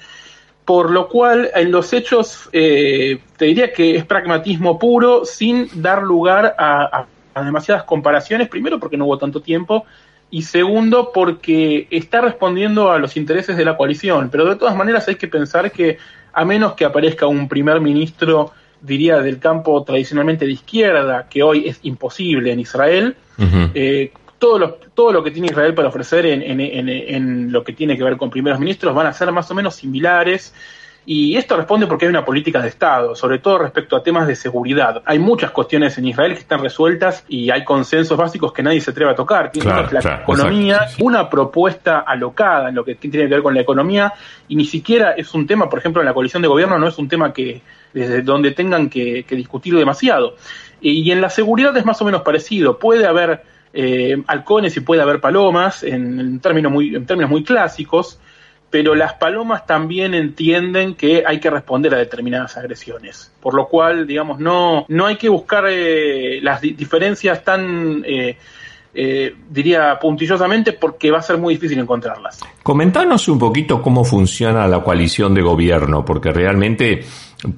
[0.64, 6.02] por lo cual en los hechos eh, te diría que es pragmatismo puro sin dar
[6.02, 9.84] lugar a, demasiadas comparaciones, primero porque no hubo tanto tiempo.
[10.30, 15.06] Y segundo porque está respondiendo a los intereses de la coalición, pero de todas maneras
[15.08, 15.98] hay que pensar que
[16.32, 21.68] a menos que aparezca un primer ministro diría del campo tradicionalmente de izquierda, que hoy
[21.68, 23.16] es imposible en Israel,
[24.42, 28.16] todo lo, todo lo que tiene Israel para ofrecer en, lo que tiene que ver
[28.16, 30.52] con primeros ministros van a ser más o menos similares.
[31.06, 34.34] Y esto responde porque hay una política de Estado, sobre todo respecto a temas de
[34.34, 35.00] seguridad.
[35.04, 38.90] Hay muchas cuestiones en Israel que están resueltas y hay consensos básicos que nadie se
[38.90, 39.52] atreve a tocar.
[39.92, 44.12] la economía, una propuesta alocada en lo que tiene que ver con la economía
[44.48, 46.98] y ni siquiera es un tema, por ejemplo, en la coalición de gobierno no es
[46.98, 47.62] un tema que
[47.92, 50.34] desde donde tengan que, que discutir demasiado.
[50.80, 52.76] Y en la seguridad es más o menos parecido.
[52.76, 58.18] Puede haber eh, halcones y puede haber palomas en, términos muy, clásicos,
[58.70, 63.32] pero las palomas también entienden que hay que responder a determinadas agresiones.
[63.40, 68.02] Por lo cual, digamos, no, no hay que buscar eh, las diferencias tan,
[68.94, 72.40] eh, diría puntillosamente, porque va a ser muy difícil encontrarlas.
[72.62, 77.02] Comentanos un poquito cómo funciona la coalición de gobierno, porque realmente,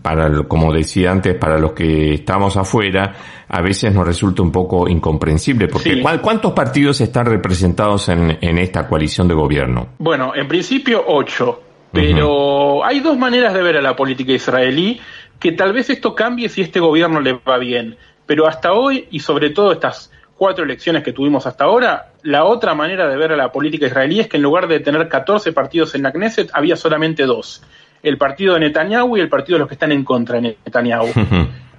[0.02, 3.14] para, como decía antes, para los que estamos afuera,
[3.48, 8.88] a veces nos resulta un poco incomprensible, porque ¿cuántos partidos están representados en, en esta
[8.88, 9.88] coalición de gobierno?
[9.98, 11.62] Bueno, en principio ocho,
[11.92, 15.00] pero hay dos maneras de ver a la política israelí,
[15.38, 19.20] que tal vez esto cambie si este gobierno le va bien, pero hasta hoy, y
[19.20, 23.36] sobre todo estas cuatro elecciones que tuvimos hasta ahora, la otra manera de ver a
[23.36, 26.76] la política israelí es que en lugar de tener 14 partidos en la Knesset, había
[26.76, 27.62] solamente dos.
[28.04, 31.08] El partido de Netanyahu y el partido de los que están en contra de Netanyahu.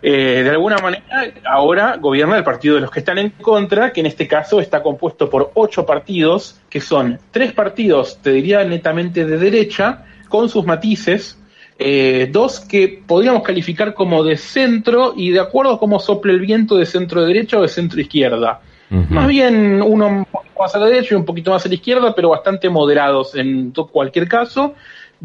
[0.01, 1.03] Eh, de alguna manera,
[1.45, 4.83] ahora gobierna el partido de los que están en contra, que en este caso está
[4.83, 10.65] compuesto por ocho partidos, que son tres partidos, te diría netamente de derecha, con sus
[10.65, 11.39] matices,
[11.79, 16.39] eh, dos que podríamos calificar como de centro y de acuerdo a cómo sople el
[16.39, 18.61] viento de centro derecha o de centro izquierda.
[18.89, 21.75] Más bien uno un poquito más a la derecha y un poquito más a la
[21.75, 24.75] izquierda, pero bastante moderados en cualquier caso.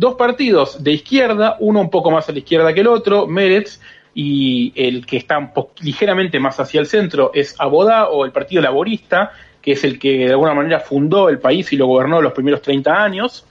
[0.01, 3.83] Dos partidos de izquierda, uno un poco más a la izquierda que el otro, Meretz,
[4.15, 9.33] y el que está ligeramente más hacia el centro es Abodá o el Partido Laborista,
[9.61, 12.63] que es el que de alguna manera fundó el país y lo gobernó los primeros
[12.63, 13.45] 30 años.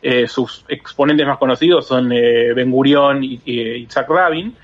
[0.00, 4.54] Eh, sus exponentes más conocidos son eh, Ben Gurion y Isaac Rabin.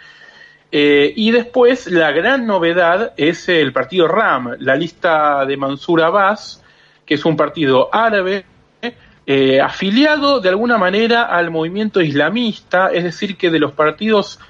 [0.71, 6.63] Eh, y después la gran novedad es el partido RAM, la lista de Mansur Abbas,
[7.05, 8.45] que es un partido árabe
[9.63, 14.41] afiliado de alguna manera al movimiento islamista, es decir, que de los partidos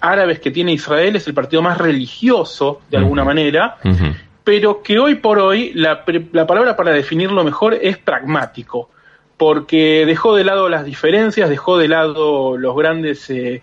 [0.00, 3.76] árabes que tiene Israel es el partido más religioso, de alguna manera,
[4.44, 8.90] pero que hoy por hoy la, la palabra para definirlo mejor es pragmático
[9.36, 13.62] porque dejó de lado las diferencias, dejó de lado los grandes, eh,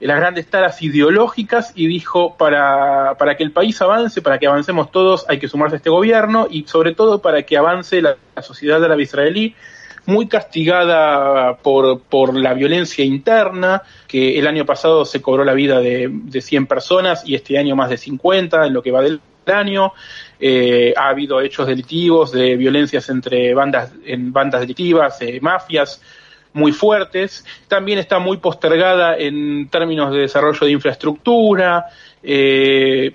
[0.00, 4.90] las grandes taras ideológicas y dijo para, para que el país avance, para que avancemos
[4.90, 8.82] todos, hay que sumarse a este gobierno y sobre todo para que avance la, sociedad
[8.84, 9.54] árabe israelí,
[10.06, 15.80] muy castigada por, por la violencia interna, que el año pasado se cobró la vida
[15.80, 19.20] de, de 100 personas y este año más de 50 en lo que va del
[19.52, 19.92] año.
[20.38, 26.02] Eh, ha habido hechos delictivos de violencias entre bandas, en bandas delictivas, eh, mafias
[26.52, 27.44] muy fuertes.
[27.68, 31.86] También está muy postergada en términos de desarrollo de infraestructura,
[32.22, 33.14] eh,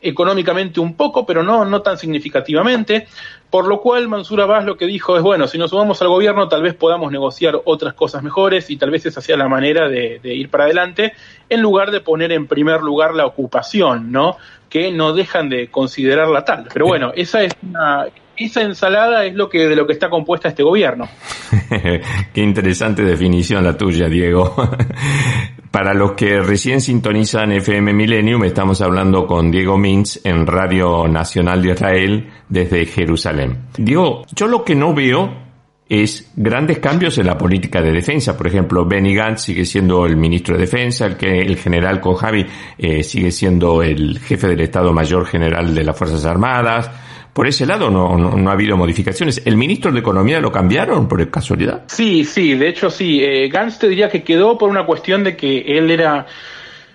[0.00, 3.08] económicamente un poco, pero no, no tan significativamente.
[3.50, 6.48] Por lo cual Mansur Abbas lo que dijo es, bueno, si nos sumamos al gobierno
[6.48, 10.18] tal vez podamos negociar otras cosas mejores y tal vez esa sea la manera de,
[10.22, 11.12] de ir para adelante,
[11.48, 14.36] en lugar de poner en primer lugar la ocupación, ¿no?
[14.68, 16.68] que no dejan de considerarla tal.
[16.72, 18.06] Pero bueno, esa es una,
[18.36, 21.08] esa ensalada es lo que de lo que está compuesta este gobierno.
[22.32, 24.54] Qué interesante definición la tuya, Diego.
[25.70, 31.60] Para los que recién sintonizan FM Millennium, estamos hablando con Diego Mintz en Radio Nacional
[31.62, 33.66] de Israel desde Jerusalén.
[33.76, 35.46] Diego, yo lo que no veo
[35.88, 38.36] es grandes cambios en la política de defensa.
[38.36, 42.46] Por ejemplo, Benny Gantz sigue siendo el ministro de Defensa, el que el general Kojavi
[42.78, 46.90] eh, sigue siendo el jefe del Estado Mayor General de las Fuerzas Armadas.
[47.36, 49.42] Por ese lado no, no, ha habido modificaciones.
[49.44, 51.82] ¿El ministro de Economía lo cambiaron por casualidad?
[51.86, 53.22] Sí, sí, de hecho sí.
[53.22, 56.26] Eh, Gantz te diría que quedó por una cuestión de que él era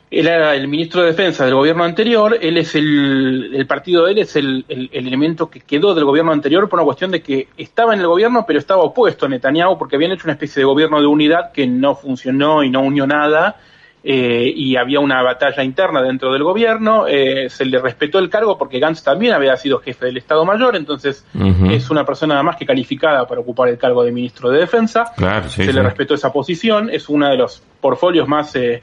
[0.09, 4.13] él era el ministro de Defensa del gobierno anterior, él es el, el partido de
[4.13, 7.49] él es el, el, elemento que quedó del gobierno anterior por una cuestión de que
[7.55, 10.65] estaba en el gobierno pero estaba opuesto a Netanyahu porque habían hecho una especie de
[10.65, 13.57] gobierno de unidad que no funcionó y no unió nada
[14.03, 18.57] eh, y había una batalla interna dentro del gobierno, eh, se le respetó el cargo
[18.57, 21.23] porque Gantz también había sido jefe del Estado Mayor, entonces
[21.69, 25.13] es una persona más que calificada para ocupar el cargo de ministro de Defensa,
[25.47, 28.55] se le respetó esa posición, es uno de los portfolios más...
[28.55, 28.81] Eh,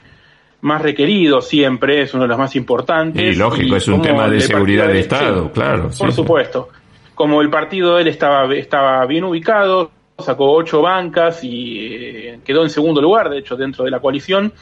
[0.61, 3.23] más requerido siempre, es uno de los más importantes.
[3.23, 5.89] Y lógico, es un tema de seguridad de Estado, claro.
[5.97, 6.71] Por supuesto.
[7.15, 12.65] Como el partido de él estaba, estaba bien ubicado, sacó ocho bancas y eh, quedó
[12.65, 14.53] en segundo lugar, de hecho, dentro de la coalición.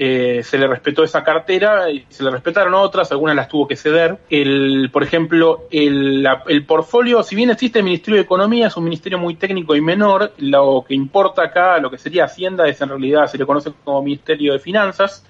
[0.00, 3.74] Eh, se le respetó esa cartera y se le respetaron otras, algunas las tuvo que
[3.74, 4.16] ceder.
[4.30, 8.84] El, por ejemplo, el, el portfolio, si bien existe el Ministerio de Economía, es un
[8.84, 12.90] ministerio muy técnico y menor, lo que importa acá, lo que sería Hacienda, es en
[12.90, 15.26] realidad, se le conoce como Ministerio de Finanzas,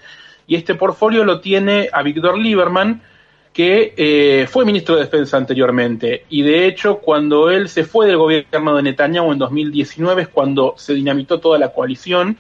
[0.47, 3.01] y este portfolio lo tiene a Víctor Lieberman,
[3.55, 6.27] que eh, fue ministro de Defensa anteriormente.
[6.29, 10.75] Y de hecho, cuando él se fue del gobierno de Netanyahu en 2019 es cuando
[10.77, 12.37] se dinamitó toda la coalición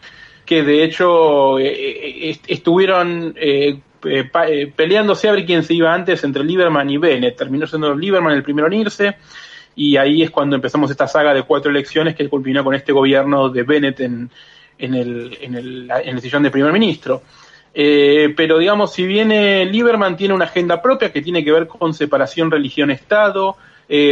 [0.48, 3.80] que de hecho eh, eh, estuvieron eh,
[4.74, 7.36] peleándose a ver quién se iba antes entre Lieberman y Bennett.
[7.36, 9.16] Terminó siendo Lieberman el primero en irse
[9.76, 13.50] y ahí es cuando empezamos esta saga de cuatro elecciones que culminó con este gobierno
[13.50, 14.30] de Bennett en,
[14.78, 17.22] en, el, en, el, en el sillón de primer ministro.
[17.74, 22.50] pero digamos, si bien Lieberman tiene una agenda propia que tiene que ver con separación
[22.50, 23.58] religión-Estado,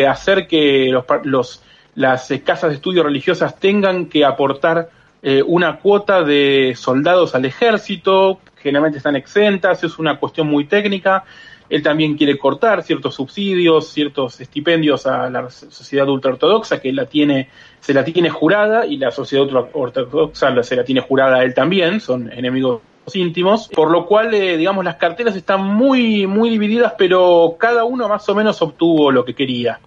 [0.06, 1.62] hacer que los, los,
[1.94, 4.90] las casas de estudio religiosas tengan que aportar
[5.28, 11.24] eh, una cuota de soldados al ejército, generalmente están exentas, es una cuestión muy técnica.
[11.68, 17.48] Él también quiere cortar ciertos subsidios, ciertos estipendios a la sociedad ultraortodoxa que la tiene,
[17.80, 21.98] se la tiene jurada y la sociedad ultraortodoxa se la tiene jurada a él también,
[21.98, 27.56] son enemigos íntimos, por lo cual, eh, digamos, las carteras están muy, muy divididas, pero
[27.58, 29.80] cada uno más o menos obtuvo lo que quería.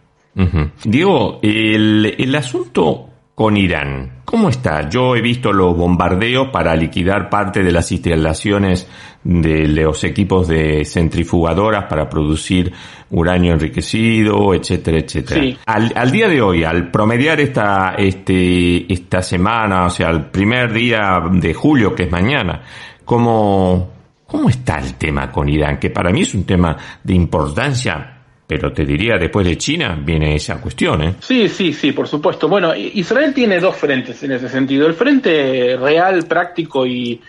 [0.83, 3.08] Diego, el, el asunto
[3.39, 4.23] con Irán.
[4.25, 4.89] ¿Cómo está?
[4.89, 8.85] Yo he visto los bombardeos para liquidar parte de las instalaciones
[9.23, 12.73] de los equipos de centrifugadoras para producir
[13.11, 15.57] uranio enriquecido, etcétera, etcétera.
[15.65, 21.21] Al, día de hoy, al promediar esta, este, esta semana, o sea, el primer día
[21.31, 22.61] de julio, que es mañana,
[23.05, 23.89] ¿cómo,
[24.25, 25.79] cómo está el tema con Irán?
[25.79, 28.18] Que para mí es un tema de importancia
[28.49, 31.13] pero te diría, después de China viene esa cuestión, ¿eh?
[31.19, 32.47] Sí, sí, sí, por supuesto.
[32.47, 34.87] Bueno, Israel tiene dos frentes en ese sentido.
[34.87, 37.21] El frente real, práctico y,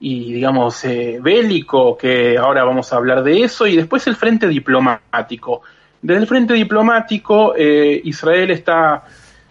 [0.00, 4.48] y digamos, eh, bélico, que ahora vamos a hablar de eso, y después el frente
[4.48, 5.62] diplomático.
[6.02, 9.04] Desde el frente diplomático, eh, Israel está,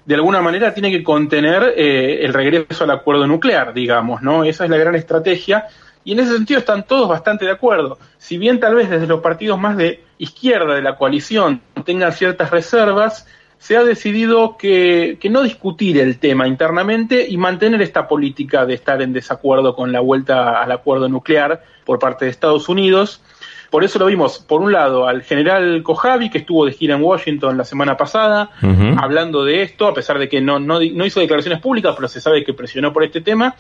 [0.06, 4.44] de alguna manera, tiene que contener eh, el regreso al acuerdo nuclear, digamos, ¿no?
[4.44, 5.68] Esa es la gran estrategia
[6.08, 8.00] y en ese sentido están todos bastante de acuerdo.
[8.18, 12.50] Si bien tal vez desde los partidos más de izquierda de la coalición tengan ciertas
[12.50, 13.28] reservas,
[13.58, 19.02] se ha decidido que, no discutir el tema internamente y mantener esta política de estar
[19.02, 23.22] en desacuerdo con la vuelta al acuerdo nuclear por parte de Estados Unidos.
[23.70, 27.04] Por eso lo vimos, por un lado, al general Kojavi, que estuvo de gira en
[27.04, 28.52] Washington la semana pasada,
[28.98, 32.22] hablando de esto, a pesar de que no, no, no, hizo declaraciones públicas, pero se
[32.22, 33.56] sabe que presionó por este tema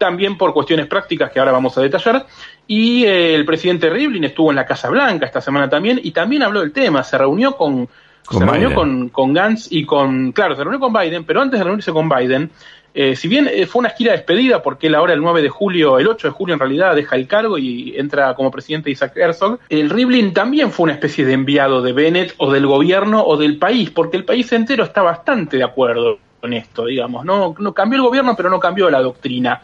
[0.00, 2.26] también por cuestiones prácticas que ahora vamos a detallar.
[2.66, 6.42] Y eh, el presidente Rivlin estuvo en la Casa Blanca esta semana también y también
[6.42, 7.04] habló del tema.
[7.04, 7.86] Se reunió con,
[8.28, 11.64] se reunió con, con Gantz y con, claro, se reunió con Biden, pero antes de
[11.64, 12.50] reunirse con Biden,
[12.94, 15.98] eh, si bien eh, fue una gira despedida, porque él ahora el 9 de julio,
[15.98, 19.60] el 8 de julio en realidad, deja el cargo y entra como presidente Isaac Herzog,
[19.68, 23.58] el Rivlin también fue una especie de enviado de Bennett o del gobierno o del
[23.58, 27.24] país, porque el país entero está bastante de acuerdo con esto, digamos.
[27.24, 29.62] No, no cambió el gobierno, pero no cambió la doctrina.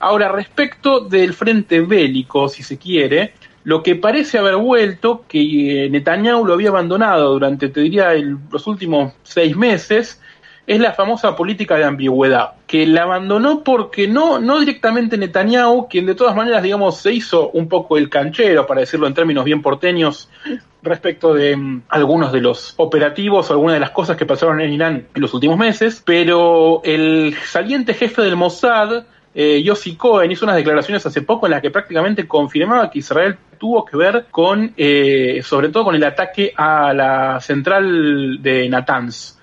[0.00, 3.34] Ahora, respecto del frente bélico, si se quiere,
[3.64, 8.66] lo que parece haber vuelto, que eh, Netanyahu lo había abandonado durante, te diría, los
[8.66, 10.20] últimos seis meses,
[10.66, 16.06] es la famosa política de ambigüedad, que la abandonó porque no, no directamente Netanyahu, quien
[16.06, 19.60] de todas maneras, digamos, se hizo un poco el canchero, para decirlo en términos bien
[19.60, 20.30] porteños,
[20.82, 24.72] respecto de mm, algunos de los operativos o algunas de las cosas que pasaron en
[24.72, 29.04] Irán en los últimos meses, pero el saliente jefe del Mossad,
[29.34, 33.36] eh, Yossi Cohen hizo unas declaraciones hace poco en las que prácticamente confirmaba que Israel
[33.58, 39.38] tuvo que ver con, eh, sobre todo con el ataque a la central de Natanz.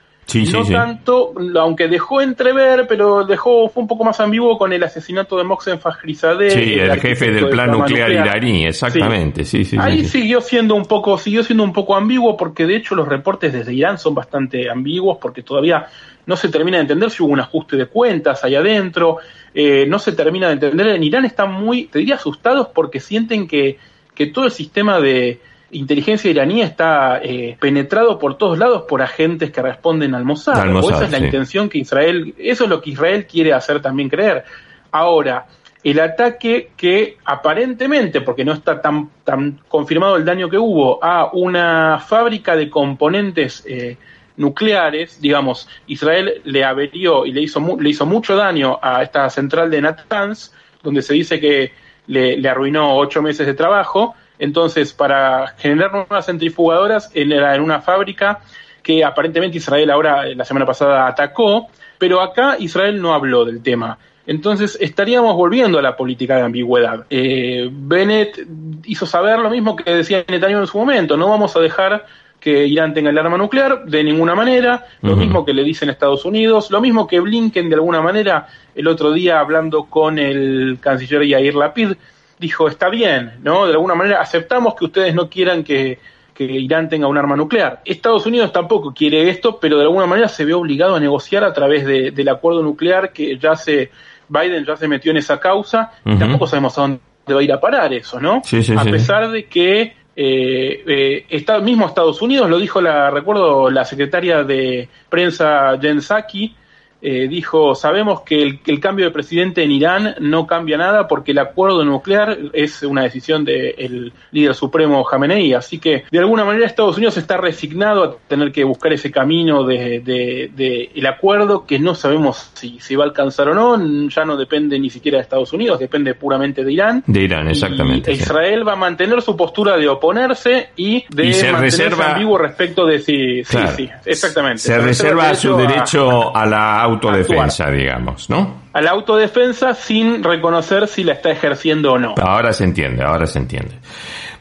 [0.51, 5.37] No tanto, aunque dejó entrever, pero dejó fue un poco más ambiguo con el asesinato
[5.37, 6.51] de Mohsen Fakhrizadeh.
[6.51, 9.43] Sí, el, jefe del plan nuclear, iraní, exactamente.
[9.43, 9.65] Sí.
[9.65, 13.07] Sí, Ahí siguió siendo un poco, siguió siendo un poco ambiguo porque de hecho los
[13.07, 15.87] reportes desde Irán son bastante ambiguos porque todavía
[16.25, 19.17] no se termina de entender si hubo un ajuste de cuentas ahí adentro,
[19.53, 20.87] eh, no se termina de entender.
[20.87, 23.77] En Irán están muy, te diría, asustados porque sienten que,
[24.13, 25.39] que todo el sistema de
[25.71, 30.75] inteligencia iraní está eh, penetrado por todos lados por agentes que responden al Mossad.
[30.75, 34.09] o esa es la intención que Israel, eso es lo que Israel quiere hacer también
[34.09, 34.43] creer.
[34.91, 35.45] Ahora,
[35.83, 41.31] el ataque que aparentemente, porque no está tan, tan confirmado el daño que hubo, a
[41.33, 43.97] una fábrica de componentes eh,
[44.37, 49.69] nucleares, digamos, Israel le averió y le hizo, le hizo mucho daño a esta central
[49.69, 50.51] de Natanz,
[50.81, 51.71] donde se dice que
[52.07, 54.15] le, arruinó ocho meses de trabajo.
[54.39, 58.39] Entonces, para generar nuevas centrifugadoras, en, en una fábrica
[58.81, 61.67] que aparentemente Israel ahora, la semana pasada, atacó,
[61.97, 63.99] pero acá Israel no habló del tema.
[64.25, 67.05] Entonces estaríamos volviendo a la política de ambigüedad.
[67.09, 68.39] Eh, Bennett
[68.85, 72.05] hizo saber lo mismo que decía Netanyahu en su momento, no vamos a dejar
[72.39, 76.23] que Irán tenga el arma nuclear, de ninguna manera, lo mismo que le dicen Estados
[76.25, 81.25] Unidos, lo mismo que Blinken de alguna manera el otro día hablando con el canciller
[81.25, 81.93] Yair Lapid,
[82.39, 83.67] dijo, está bien, ¿no?
[83.67, 85.99] De alguna manera aceptamos que ustedes no quieran que,
[86.41, 87.81] Irán tenga un arma nuclear.
[87.83, 91.51] Estados Unidos tampoco quiere esto, pero de alguna manera se ve obligado a negociar a
[91.51, 93.91] través del acuerdo nuclear que ya se,
[94.29, 97.51] Biden ya se metió en esa causa, y tampoco sabemos a dónde va a ir
[97.51, 98.41] a parar eso, ¿no?
[98.77, 99.81] a pesar de que
[100.15, 105.99] eh, eh, está, mismo Estados Unidos, lo dijo la, recuerdo, la secretaria de prensa Jen
[105.99, 106.55] Psaki,
[107.01, 111.07] eh, dijo, sabemos que el, que el, cambio de presidente en Irán no cambia nada
[111.07, 116.43] porque el acuerdo nuclear es una decisión del líder supremo Jamenei, así que de alguna
[116.45, 121.05] manera Estados Unidos está resignado a tener que buscar ese camino de, de, de el
[121.05, 124.89] acuerdo que no sabemos si se va a alcanzar o no, ya no depende ni
[124.89, 127.03] siquiera de Estados Unidos, depende puramente de Irán.
[127.07, 128.11] De Irán, exactamente.
[128.11, 132.11] Y Israel va a mantener su postura de oponerse y de y se mantenerse reserva,
[132.13, 133.71] ambiguo respecto de si, Claro.
[133.77, 134.59] sí, sí, exactamente.
[134.59, 138.69] Se reserva su derecho a- a la autodefensa, digamos, ¿no?
[138.73, 142.15] a la autodefensa sin reconocer si la está ejerciendo o no.
[142.21, 143.75] Ahora se entiende, ahora se entiende.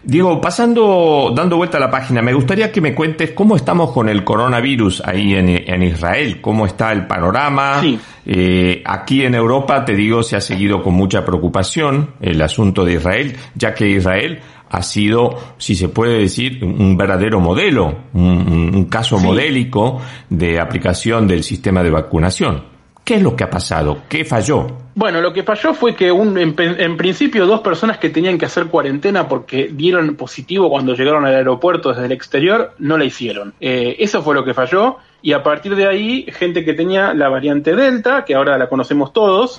[0.02, 4.08] Diego, pasando, dando vuelta a la página, me gustaría que me cuentes cómo estamos con
[4.08, 7.82] el coronavirus ahí en, en Israel, cómo está el panorama.
[8.24, 12.94] Eh, aquí en Europa, te digo, se ha seguido con mucha preocupación el asunto de
[12.94, 14.40] Israel, ya que Israel
[14.70, 19.24] ha sido, si se puede decir, un verdadero modelo, un, caso Sí.
[19.26, 22.64] modélico de aplicación del sistema de vacunación.
[23.04, 24.02] ¿Qué es lo que ha pasado?
[24.08, 24.66] ¿Qué falló?
[24.98, 28.46] Bueno, lo que falló fue que un, en, en principio dos personas que tenían que
[28.46, 33.54] hacer cuarentena porque dieron positivo cuando llegaron al aeropuerto desde el exterior, no la hicieron.
[33.60, 37.28] Eh, eso fue lo que falló y a partir de ahí gente que tenía la
[37.28, 39.56] variante Delta, que ahora la conocemos todos,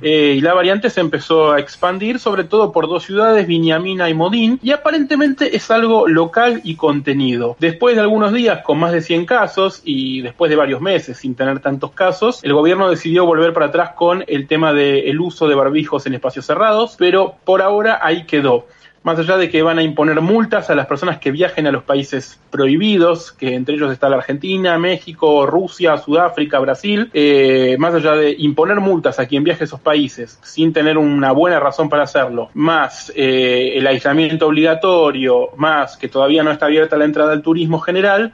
[0.00, 4.14] eh, y la variante se empezó a expandir sobre todo por dos ciudades, Viñamina y
[4.14, 7.56] Modín, y aparentemente es algo local y contenido.
[7.58, 11.34] Después de algunos días con más de 100 casos y después de varios meses sin
[11.34, 15.54] tener tantos casos, el gobierno decidió volver para atrás con el tema del uso de
[15.54, 18.66] barbijos en espacios cerrados, pero por ahora ahí quedó.
[19.02, 21.82] Más allá de que van a imponer multas a las personas que viajen a los
[21.82, 28.14] países prohibidos, que entre ellos está la Argentina, México, Rusia, Sudáfrica, Brasil, eh, más allá
[28.14, 32.04] de imponer multas a quien viaje a esos países sin tener una buena razón para
[32.04, 37.42] hacerlo, más eh, el aislamiento obligatorio, más que todavía no está abierta la entrada al
[37.42, 38.32] turismo general,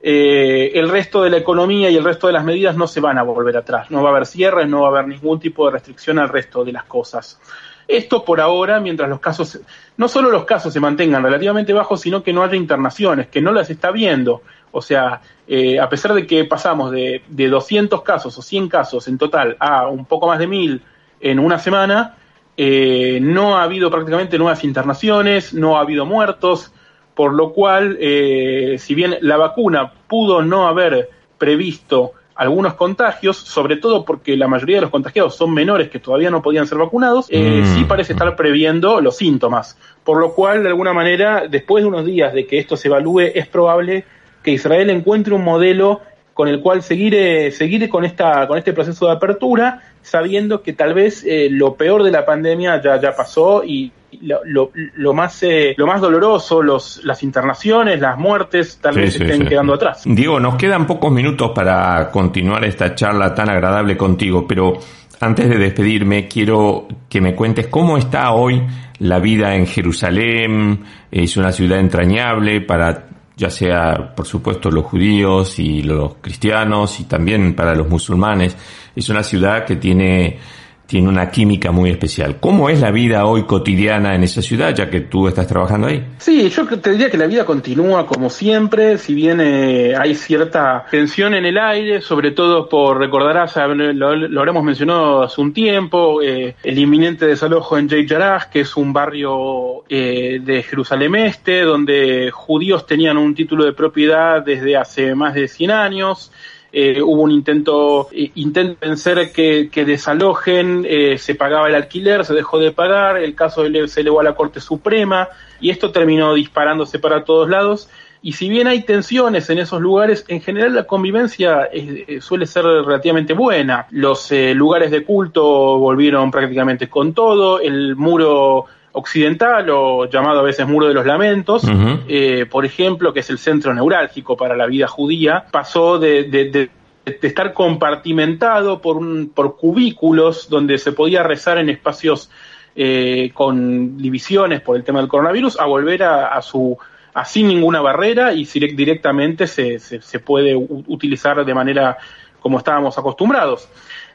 [0.00, 3.18] eh, el resto de la economía y el resto de las medidas no se van
[3.18, 3.90] a volver atrás.
[3.90, 6.64] No va a haber cierres, no va a haber ningún tipo de restricción al resto
[6.64, 7.40] de las cosas.
[7.88, 9.60] Esto por ahora, mientras los casos,
[9.96, 13.52] no solo los casos se mantengan relativamente bajos, sino que no haya internaciones, que no
[13.52, 14.42] las está viendo.
[14.72, 19.06] O sea, eh, a pesar de que pasamos de, de 200 casos o 100 casos
[19.08, 20.82] en total a un poco más de 1000
[21.20, 22.16] en una semana,
[22.56, 26.72] eh, no ha habido prácticamente nuevas internaciones, no ha habido muertos,
[27.16, 31.08] por lo cual, eh, si bien la vacuna pudo no haber
[31.38, 36.30] previsto algunos contagios, sobre todo porque la mayoría de los contagiados son menores que todavía
[36.30, 37.74] no podían ser vacunados, eh, Mm.
[37.74, 39.78] sí parece estar previendo los síntomas.
[40.04, 43.20] Por lo cual, de alguna manera, después de unos días de que esto se evalúe,
[43.34, 44.04] es probable
[44.42, 46.02] que Israel encuentre un modelo
[46.36, 50.74] con el cual seguir, eh, seguir con, esta, con este proceso de apertura, sabiendo que
[50.74, 55.14] tal vez eh, lo peor de la pandemia ya, ya pasó y lo, lo, lo
[55.14, 59.48] más, eh, lo más doloroso, los, las internaciones, las muertes, tal vez sí, estén sí.
[59.48, 60.02] quedando atrás.
[60.04, 64.74] Diego, nos quedan pocos minutos para continuar esta charla tan agradable contigo, pero
[65.20, 68.60] antes de despedirme quiero que me cuentes cómo está hoy
[68.98, 70.84] la vida en Jerusalén.
[71.10, 77.04] Es una ciudad entrañable para ya sea por supuesto los judíos y los cristianos y
[77.04, 78.56] también para los musulmanes.
[78.94, 80.38] Es una ciudad que tiene
[80.86, 82.38] tiene una química muy especial.
[82.40, 86.04] ¿Cómo es la vida hoy cotidiana en esa ciudad, ya que tú estás trabajando ahí?
[86.18, 90.86] Sí, yo te diría que la vida continúa como siempre, si bien eh, hay cierta
[90.90, 96.22] tensión en el aire, sobre todo por, recordarás, lo, lo habremos mencionado hace un tiempo,
[96.22, 98.06] eh, el inminente desalojo en Jeit
[98.50, 104.42] que es un barrio eh, de Jerusalén Este, donde judíos tenían un título de propiedad
[104.42, 106.32] desde hace más de 100 años.
[106.78, 112.22] Eh, hubo un intento, eh, intento vencer que, que desalojen, eh, se pagaba el alquiler,
[112.26, 115.26] se dejó de pagar, el caso se elevó a la Corte Suprema
[115.58, 117.88] y esto terminó disparándose para todos lados.
[118.20, 122.66] Y si bien hay tensiones en esos lugares, en general la convivencia eh, suele ser
[122.66, 123.86] relativamente buena.
[123.90, 128.66] Los lugares de culto volvieron prácticamente con todo, el muro
[128.98, 131.62] occidental o llamado a veces muro de los lamentos,
[132.08, 136.50] eh, por ejemplo, que es el centro neurálgico para la vida judía, pasó de, de-
[136.50, 136.70] de-
[137.04, 142.30] de estar compartimentado por, un, por cubículos donde se podía rezar en espacios
[142.74, 146.76] eh, con divisiones por el tema del coronavirus a volver a, a su
[147.14, 151.96] a sin ninguna barrera y direct- directamente se, se, se puede utilizar de manera
[152.40, 153.68] como estábamos acostumbrados.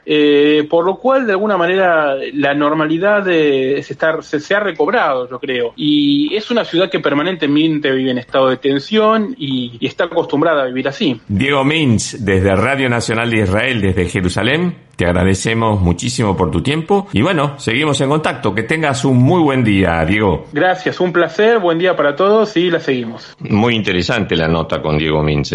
[0.04, 4.60] Eh, por lo cual, de alguna manera, la normalidad eh, se, está- se, se ha
[4.60, 5.72] recobrado, yo creo.
[5.76, 10.62] Y es una ciudad que permanentemente vive en estado de tensión y, y está acostumbrada
[10.62, 11.20] a vivir así.
[11.28, 17.08] Diego Mins, desde Radio Nacional de Israel, desde Jerusalén, te agradecemos muchísimo por tu tiempo
[17.12, 18.54] y bueno, seguimos en contacto.
[18.54, 20.46] Que tengas un muy buen día, Diego.
[20.52, 23.34] Gracias, un placer, buen día para todos y la seguimos.
[23.38, 25.54] Muy interesante la nota con Diego Mins.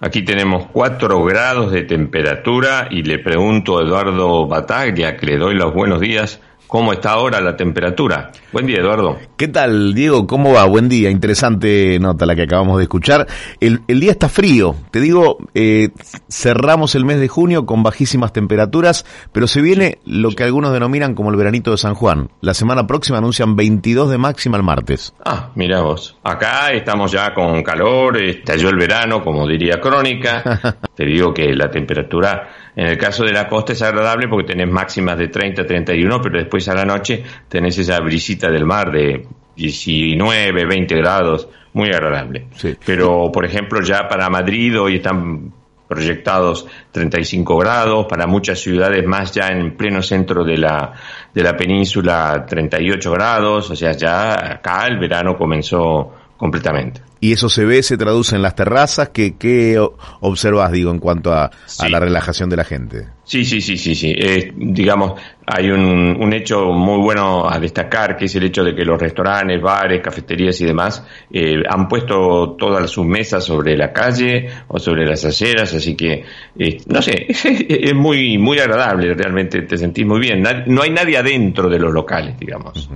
[0.00, 5.56] Aquí tenemos 4 grados de temperatura y le pregunto a Eduardo Bataglia, que le doy
[5.56, 8.30] los buenos días, ¿Cómo está ahora la temperatura?
[8.52, 9.16] Buen día, Eduardo.
[9.38, 10.26] ¿Qué tal, Diego?
[10.26, 10.66] ¿Cómo va?
[10.66, 11.08] Buen día.
[11.08, 13.26] Interesante nota la que acabamos de escuchar.
[13.58, 14.74] El, día está frío.
[14.90, 15.88] Te digo, eh,
[16.28, 21.14] cerramos el mes de junio con bajísimas temperaturas, pero se viene lo que algunos denominan
[21.14, 22.28] como el veranito de San Juan.
[22.42, 25.14] La semana próxima anuncian 22 de máxima el martes.
[25.24, 26.18] Ah, mira vos.
[26.22, 30.76] Acá estamos ya con calor, estalló el verano, como diría Crónica.
[30.94, 32.48] Te digo que la temperatura
[32.78, 36.38] en el caso de la costa es agradable porque tenés máximas de 30, 31, pero
[36.38, 42.48] después a la noche tenés esa brisita del mar de 19, 20 grados, muy agradable.
[42.84, 45.52] Pero, por ejemplo, ya para Madrid hoy están
[45.88, 50.92] proyectados 35 grados, para muchas ciudades más ya en pleno centro de la,
[51.32, 57.00] de la península 38 grados, o sea, ya acá el verano comenzó completamente.
[57.20, 59.08] ¿Y eso se ve, se traduce en las terrazas?
[59.08, 59.76] ¿Qué, qué
[60.20, 61.50] observas, digo, en cuanto a,
[61.88, 63.08] la relajación de la gente?
[63.24, 64.14] Sí, sí, sí, sí, sí.
[64.54, 65.20] digamos,
[65.50, 69.00] hay un, un, hecho muy bueno a destacar, que es el hecho de que los
[69.00, 74.78] restaurantes, bares, cafeterías y demás eh, han puesto todas sus mesas sobre la calle o
[74.78, 76.22] sobre las aceras, así que,
[76.58, 80.42] eh, no sé, es muy, muy agradable, realmente te sentís muy bien.
[80.66, 82.90] No hay nadie adentro de los locales, digamos.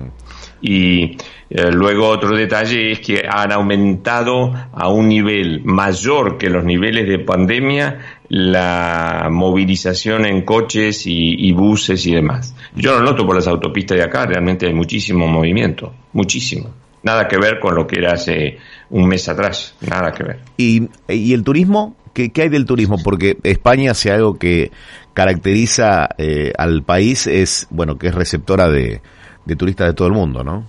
[0.62, 1.16] Y
[1.50, 7.06] eh, luego otro detalle es que han aumentado a un nivel mayor que los niveles
[7.08, 7.98] de pandemia
[8.28, 12.54] la movilización en coches y, buses y demás.
[12.74, 16.70] Yo lo noto por las autopistas de acá, realmente hay muchísimo movimiento, muchísimo.
[17.02, 18.56] Nada que ver con lo que era hace
[18.88, 20.38] un mes atrás, nada que ver.
[20.56, 21.96] ¿Y, el turismo?
[22.14, 22.96] ¿Qué, hay del turismo?
[23.04, 24.70] Porque España hace algo que
[25.12, 29.02] caracteriza eh, al país, es, bueno, que es receptora de,
[29.44, 30.64] de turistas de todo el mundo, ¿no?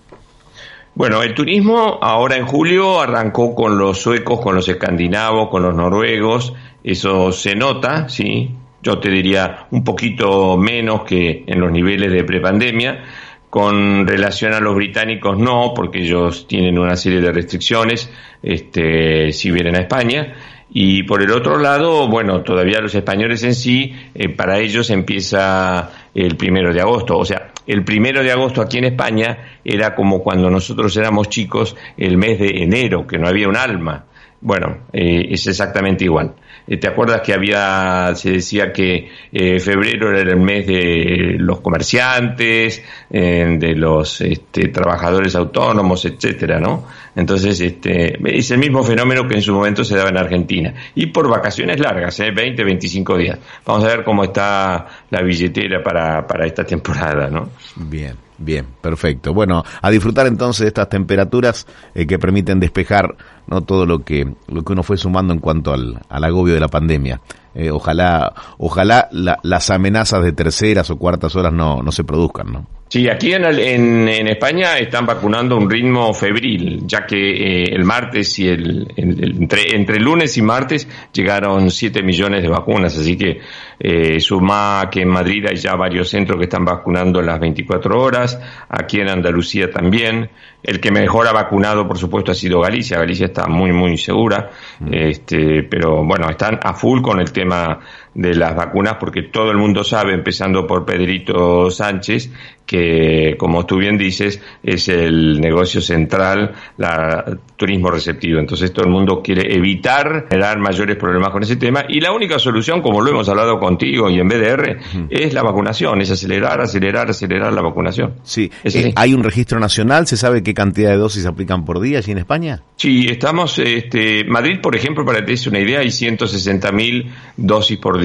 [0.96, 5.76] Bueno, el turismo ahora en julio arrancó con los suecos, con los escandinavos, con los
[5.76, 6.54] noruegos,
[6.84, 8.52] eso se nota, sí,
[8.84, 13.04] yo te diría un poquito menos que en los niveles de prepandemia,
[13.50, 18.12] con relación a los británicos no, porque ellos tienen una serie de restricciones
[18.42, 20.34] este, si vienen a España.
[20.72, 25.92] Y por el otro lado, bueno, todavía los españoles en sí, eh, para ellos empieza
[26.16, 27.16] el primero de agosto.
[27.16, 31.76] O sea, el primero de agosto aquí en España era como cuando nosotros éramos chicos
[31.98, 34.06] el mes de enero, que no había un alma.
[34.42, 36.34] Bueno, eh, es exactamente igual.
[36.68, 41.62] Eh, ¿Te acuerdas que había, se decía que eh, febrero era el mes de los
[41.62, 46.86] comerciantes, de los este, trabajadores autónomos, etcétera, ¿no?
[47.16, 50.74] Entonces, este, es el mismo fenómeno que en su momento se daba en Argentina.
[50.96, 52.32] Y por vacaciones largas, ¿eh?
[52.32, 53.40] 20, 25 días.
[53.66, 57.50] Vamos a ver cómo está la billetera para, para esta temporada, ¿no?
[57.76, 58.16] Bien.
[58.44, 59.34] Bien, perfecto.
[59.34, 61.66] Bueno, a disfrutar entonces de estas temperaturas
[61.96, 63.16] eh, que permiten despejar
[63.48, 66.60] no todo lo que lo que uno fue sumando en cuanto al, al agobio de
[66.60, 67.22] la pandemia.
[67.56, 72.68] Eh, ojalá ojalá las amenazas de terceras o cuartas horas no, no se produzcan, ¿no?
[72.94, 77.84] Sí, aquí en, en, España están vacunando a un ritmo febril, ya que eh, el
[77.86, 83.40] martes y el, entre, entre lunes y martes llegaron 7 millones de vacunas, así que
[83.80, 88.40] eh, suma que en Madrid hay ya varios centros que están vacunando las 24 horas,
[88.70, 90.30] aquí en Andalucía también.
[90.62, 92.98] El que mejor ha vacunado, por supuesto, ha sido Galicia.
[92.98, 94.50] Galicia está muy, muy segura,
[94.80, 94.94] mm.
[94.94, 97.80] este, pero bueno, están a full con el tema 嘛。
[98.14, 102.32] De las vacunas porque todo el mundo sabe, empezando por Pedrito Sánchez,
[102.66, 108.40] que como tú bien dices, es el negocio central, la turismo receptivo.
[108.40, 112.40] Entonces todo el mundo quiere evitar generar mayores problemas con ese tema y la única
[112.40, 117.10] solución, como lo hemos hablado contigo y en BDR, es la vacunación, es acelerar, acelerar,
[117.10, 118.16] acelerar la vacunación.
[118.24, 120.08] Sí, eh, ¿hay un registro nacional?
[120.08, 122.62] ¿Se sabe qué cantidad de dosis aplican por día allí en España?
[122.76, 127.12] Sí, estamos, este, Madrid, por ejemplo, para que te des una idea, hay 160 mil
[127.38, 128.03] dosis por día.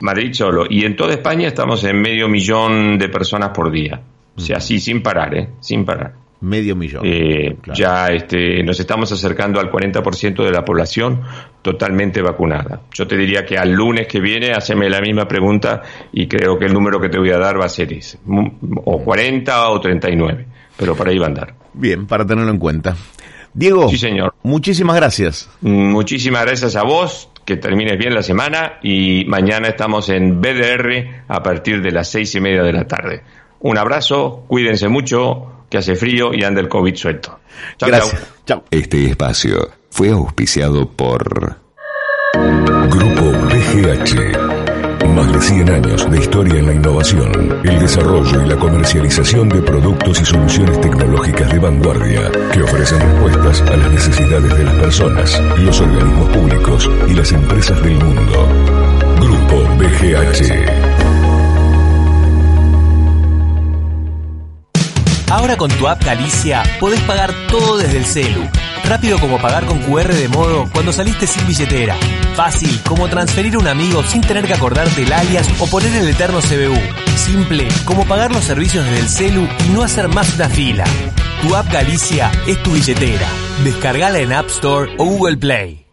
[0.00, 0.64] Madrid solo.
[0.68, 4.00] Y en toda España estamos en medio millón de personas por día.
[4.36, 5.48] O sea, sí, sin parar, ¿eh?
[5.60, 6.14] Sin parar.
[6.40, 7.02] Medio millón.
[7.04, 11.22] Eh, ya este, nos estamos acercando al 40% de la población
[11.62, 12.82] totalmente vacunada.
[12.92, 15.82] Yo te diría que al lunes que viene, haceme la misma pregunta
[16.12, 18.18] y creo que el número que te voy a dar va a ser ese.
[18.84, 20.46] O 40 o 39.
[20.76, 21.54] Pero por ahí va a andar.
[21.74, 22.96] Bien, para tenerlo en cuenta.
[23.52, 23.88] Diego.
[23.88, 24.32] Sí, señor.
[24.44, 25.50] Muchísimas gracias.
[25.60, 31.42] Muchísimas gracias a vos que termines bien la semana y mañana estamos en BDR a
[31.42, 33.22] partir de las seis y media de la tarde.
[33.60, 37.40] Un abrazo, cuídense mucho, que hace frío y anda el COVID suelto.
[37.80, 38.34] Gracias.
[38.44, 38.64] Chao.
[38.70, 41.56] Este espacio fue auspiciado por
[42.34, 44.57] Grupo BGH.
[45.14, 49.62] Más de 100 años de historia en la innovación, el desarrollo y la comercialización de
[49.62, 55.42] productos y soluciones tecnológicas de vanguardia que ofrecen respuestas a las necesidades de las personas,
[55.58, 58.48] los organismos públicos y las empresas del mundo.
[59.20, 60.87] Grupo BGH.
[65.30, 68.48] Ahora con tu app Galicia podés pagar todo desde el celu.
[68.84, 71.94] Rápido como pagar con QR de modo cuando saliste sin billetera.
[72.34, 76.08] Fácil como transferir a un amigo sin tener que acordarte el alias o poner el
[76.08, 76.78] eterno CBU.
[77.16, 80.84] Simple como pagar los servicios desde el celu y no hacer más una fila.
[81.42, 83.28] Tu app Galicia es tu billetera.
[83.64, 85.84] Descargala en App Store o Google Play.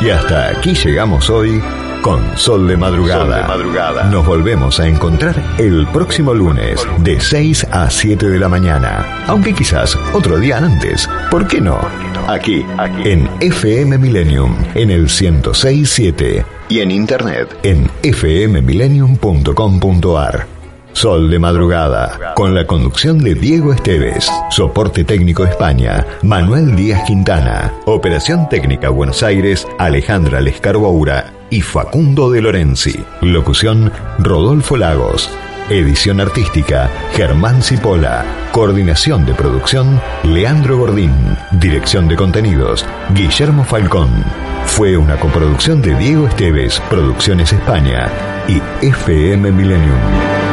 [0.00, 1.60] Y hasta aquí llegamos hoy
[2.02, 3.24] con Sol de Madrugada.
[3.24, 4.04] Sol de Madrugada.
[4.04, 9.24] Nos volvemos a encontrar el próximo lunes de 6 a 7 de la mañana.
[9.26, 11.08] Aunque quizás otro día antes.
[11.30, 11.78] ¿Por qué no?
[12.26, 13.08] Aquí, aquí.
[13.08, 16.44] En FM Millennium, en el 1067.
[16.68, 20.57] Y en internet, en fmmillennium.com.ar.
[20.98, 27.72] Sol de Madrugada, con la conducción de Diego Esteves, soporte técnico España, Manuel Díaz Quintana,
[27.84, 35.30] operación técnica Buenos Aires, Alejandra Lescarboura y Facundo de Lorenzi, locución Rodolfo Lagos,
[35.70, 41.14] edición artística Germán Cipolla, coordinación de producción Leandro Gordín,
[41.60, 42.84] dirección de contenidos
[43.14, 44.10] Guillermo Falcón.
[44.66, 48.10] Fue una coproducción de Diego Esteves, Producciones España
[48.48, 50.47] y FM Millennium.